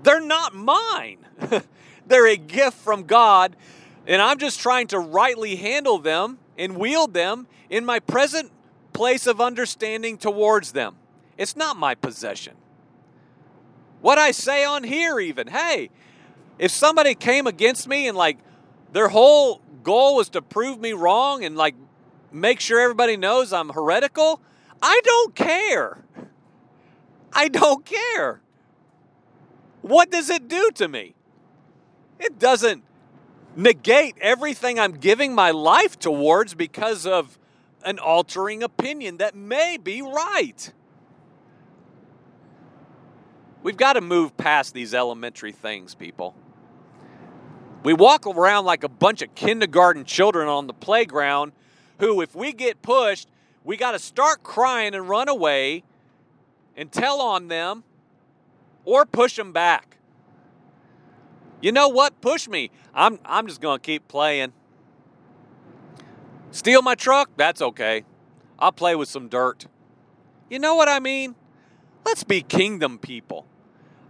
They're 0.04 0.22
not 0.22 0.56
mine. 0.56 1.20
they're 2.08 2.28
a 2.28 2.38
gift 2.38 2.78
from 2.78 3.04
God, 3.04 3.56
and 4.06 4.22
I'm 4.22 4.38
just 4.38 4.60
trying 4.60 4.88
to 4.88 5.00
rightly 5.00 5.58
handle 5.58 6.00
them 6.00 6.40
and 6.58 6.78
wield 6.78 7.14
them 7.14 7.48
in 7.70 7.86
my 7.86 8.00
present 8.00 8.52
place 8.98 9.28
of 9.28 9.40
understanding 9.40 10.18
towards 10.18 10.72
them. 10.72 10.96
It's 11.38 11.56
not 11.56 11.78
my 11.78 11.94
possession. 11.94 12.56
What 14.02 14.18
I 14.18 14.32
say 14.32 14.66
on 14.66 14.84
here, 14.84 15.20
even, 15.20 15.46
hey, 15.50 15.92
if 16.58 16.72
somebody 16.72 17.14
came 17.14 17.46
against 17.46 17.88
me 17.88 18.08
and 18.08 18.18
like 18.18 18.40
their 18.94 19.10
whole 19.10 19.62
goal 19.84 20.16
was 20.16 20.30
to 20.30 20.42
prove 20.42 20.80
me 20.80 20.94
wrong 20.94 21.44
and 21.44 21.56
like 21.56 21.76
make 22.32 22.60
sure 22.60 22.80
everybody 22.80 23.18
knows 23.18 23.54
I'm 23.54 23.70
heretical, 23.70 24.42
I 24.82 25.00
don't 25.04 25.36
care. 25.36 26.04
I 27.32 27.50
don't 27.50 27.86
care. 27.86 28.42
What 29.84 30.10
does 30.10 30.32
it 30.32 30.48
do 30.48 30.72
to 30.74 30.88
me? 30.88 31.14
It 32.20 32.40
doesn't 32.40 32.84
negate 33.56 34.16
everything 34.20 34.80
I'm 34.80 34.94
giving 34.94 35.36
my 35.36 35.52
life 35.52 36.00
towards 36.00 36.56
because 36.56 37.06
of 37.06 37.38
an 37.88 38.00
altering 38.00 38.62
opinion 38.64 39.16
that 39.18 39.34
may 39.34 39.78
be 39.78 40.02
right. 40.02 40.74
We've 43.64 43.78
got 43.78 43.94
to 43.94 44.02
move 44.02 44.36
past 44.36 44.74
these 44.74 44.94
elementary 44.94 45.54
things, 45.54 45.96
people. 45.96 46.36
We 47.84 47.94
walk 47.94 48.28
around 48.28 48.66
like 48.66 48.84
a 48.84 48.90
bunch 48.90 49.22
of 49.22 49.34
kindergarten 49.36 50.04
children 50.04 50.50
on 50.50 50.68
the 50.68 50.74
playground 50.74 51.54
who, 52.00 52.20
if 52.20 52.36
we 52.36 52.52
get 52.52 52.82
pushed, 52.82 53.30
we 53.64 53.78
got 53.78 53.92
to 53.92 54.00
start 54.00 54.44
crying 54.44 54.94
and 54.94 55.08
run 55.08 55.30
away 55.30 55.84
and 56.76 56.92
tell 56.92 57.22
on 57.22 57.48
them 57.48 57.86
or 58.84 59.06
push 59.06 59.38
them 59.38 59.54
back. 59.54 59.96
You 61.62 61.72
know 61.72 61.88
what? 61.88 62.20
Push 62.20 62.50
me. 62.50 62.70
I'm, 62.94 63.18
I'm 63.24 63.48
just 63.48 63.62
going 63.62 63.80
to 63.80 63.84
keep 63.84 64.10
playing. 64.10 64.52
Steal 66.52 66.82
my 66.82 66.96
truck? 66.96 67.30
That's 67.38 67.62
okay. 67.62 68.04
I'll 68.60 68.72
play 68.72 68.96
with 68.96 69.10
some 69.10 69.28
dirt. 69.28 69.68
You 70.50 70.60
know 70.60 70.76
what 70.76 70.90
I 70.90 71.00
mean? 71.00 71.36
Let's 72.06 72.24
be 72.24 72.42
kingdom 72.42 72.98
people. 72.98 73.46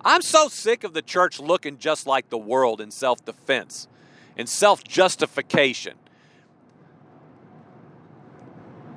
I'm 0.01 0.21
so 0.21 0.47
sick 0.47 0.83
of 0.83 0.93
the 0.93 1.01
church 1.01 1.39
looking 1.39 1.77
just 1.77 2.05
like 2.05 2.29
the 2.29 2.37
world 2.37 2.79
in 2.79 2.91
self 2.91 3.25
defense 3.25 3.87
and 4.37 4.47
self 4.47 4.83
justification. 4.83 5.95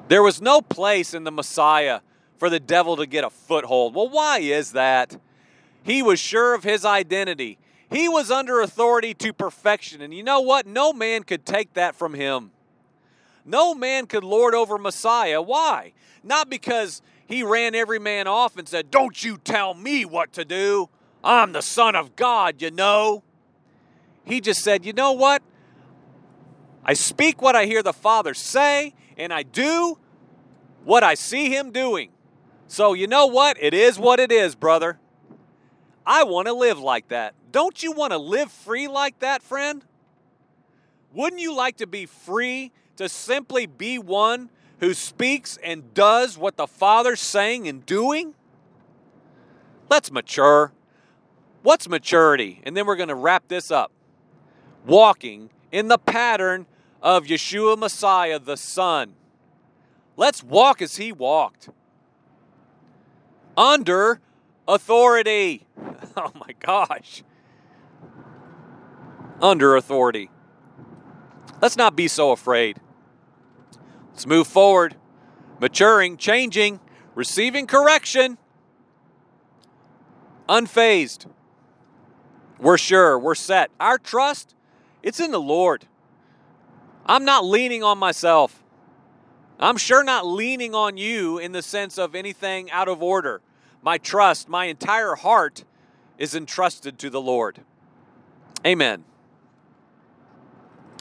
There 0.08 0.22
was 0.22 0.42
no 0.42 0.60
place 0.60 1.14
in 1.14 1.24
the 1.24 1.30
Messiah 1.30 2.00
for 2.38 2.50
the 2.50 2.60
devil 2.60 2.96
to 2.96 3.06
get 3.06 3.24
a 3.24 3.30
foothold. 3.30 3.94
Well, 3.94 4.08
why 4.08 4.38
is 4.38 4.72
that? 4.72 5.16
He 5.82 6.02
was 6.02 6.20
sure 6.20 6.54
of 6.54 6.64
his 6.64 6.84
identity. 6.84 7.58
He 7.90 8.08
was 8.08 8.30
under 8.30 8.60
authority 8.60 9.14
to 9.14 9.32
perfection. 9.32 10.00
And 10.00 10.12
you 10.12 10.22
know 10.22 10.40
what? 10.40 10.66
No 10.66 10.92
man 10.92 11.22
could 11.22 11.44
take 11.46 11.74
that 11.74 11.94
from 11.94 12.14
him. 12.14 12.50
No 13.44 13.74
man 13.74 14.06
could 14.06 14.24
lord 14.24 14.54
over 14.54 14.78
Messiah. 14.78 15.40
Why? 15.40 15.92
Not 16.22 16.50
because 16.50 17.02
he 17.26 17.42
ran 17.42 17.74
every 17.74 17.98
man 17.98 18.26
off 18.26 18.56
and 18.56 18.68
said, 18.68 18.90
Don't 18.90 19.22
you 19.22 19.38
tell 19.38 19.74
me 19.74 20.04
what 20.04 20.32
to 20.34 20.44
do. 20.44 20.88
I'm 21.22 21.52
the 21.52 21.62
Son 21.62 21.94
of 21.94 22.16
God, 22.16 22.60
you 22.60 22.70
know. 22.70 23.22
He 24.24 24.40
just 24.40 24.62
said, 24.62 24.84
You 24.84 24.92
know 24.92 25.12
what? 25.12 25.42
I 26.84 26.94
speak 26.94 27.42
what 27.42 27.54
I 27.54 27.66
hear 27.66 27.82
the 27.82 27.92
Father 27.92 28.34
say, 28.34 28.94
and 29.16 29.32
I 29.32 29.42
do 29.42 29.98
what 30.84 31.04
I 31.04 31.14
see 31.14 31.54
him 31.54 31.70
doing. 31.70 32.10
So, 32.66 32.94
you 32.94 33.06
know 33.06 33.26
what? 33.26 33.56
It 33.60 33.74
is 33.74 33.98
what 33.98 34.20
it 34.20 34.32
is, 34.32 34.54
brother. 34.54 34.98
I 36.06 36.24
want 36.24 36.46
to 36.46 36.52
live 36.52 36.78
like 36.78 37.08
that. 37.08 37.34
Don't 37.52 37.82
you 37.82 37.92
want 37.92 38.12
to 38.12 38.18
live 38.18 38.50
free 38.50 38.88
like 38.88 39.18
that, 39.20 39.42
friend? 39.42 39.84
Wouldn't 41.12 41.40
you 41.40 41.54
like 41.54 41.78
to 41.78 41.86
be 41.86 42.06
free 42.06 42.72
to 43.00 43.08
simply 43.08 43.64
be 43.64 43.98
one 43.98 44.50
who 44.80 44.92
speaks 44.92 45.58
and 45.64 45.94
does 45.94 46.36
what 46.36 46.58
the 46.58 46.66
Father's 46.66 47.20
saying 47.20 47.66
and 47.66 47.86
doing? 47.86 48.34
Let's 49.88 50.12
mature. 50.12 50.74
What's 51.62 51.88
maturity? 51.88 52.60
And 52.62 52.76
then 52.76 52.84
we're 52.84 52.96
going 52.96 53.08
to 53.08 53.14
wrap 53.14 53.48
this 53.48 53.70
up. 53.70 53.90
Walking 54.84 55.48
in 55.72 55.88
the 55.88 55.96
pattern 55.96 56.66
of 57.02 57.24
Yeshua 57.24 57.78
Messiah, 57.78 58.38
the 58.38 58.58
Son. 58.58 59.14
Let's 60.18 60.44
walk 60.44 60.82
as 60.82 60.96
he 60.96 61.10
walked. 61.10 61.70
Under 63.56 64.20
authority. 64.68 65.66
Oh 66.16 66.32
my 66.34 66.54
gosh. 66.58 67.22
Under 69.40 69.76
authority. 69.76 70.28
Let's 71.62 71.76
not 71.76 71.94
be 71.94 72.08
so 72.08 72.32
afraid. 72.32 72.78
Let's 74.20 74.26
move 74.26 74.48
forward, 74.48 74.96
maturing, 75.60 76.18
changing, 76.18 76.80
receiving 77.14 77.66
correction, 77.66 78.36
unfazed. 80.46 81.24
We're 82.58 82.76
sure, 82.76 83.18
we're 83.18 83.34
set. 83.34 83.70
Our 83.80 83.96
trust, 83.96 84.54
it's 85.02 85.20
in 85.20 85.30
the 85.30 85.40
Lord. 85.40 85.86
I'm 87.06 87.24
not 87.24 87.46
leaning 87.46 87.82
on 87.82 87.96
myself. 87.96 88.62
I'm 89.58 89.78
sure 89.78 90.04
not 90.04 90.26
leaning 90.26 90.74
on 90.74 90.98
you 90.98 91.38
in 91.38 91.52
the 91.52 91.62
sense 91.62 91.96
of 91.96 92.14
anything 92.14 92.70
out 92.70 92.88
of 92.88 93.02
order. 93.02 93.40
My 93.80 93.96
trust, 93.96 94.50
my 94.50 94.66
entire 94.66 95.14
heart 95.14 95.64
is 96.18 96.34
entrusted 96.34 96.98
to 96.98 97.08
the 97.08 97.22
Lord. 97.22 97.62
Amen. 98.66 99.02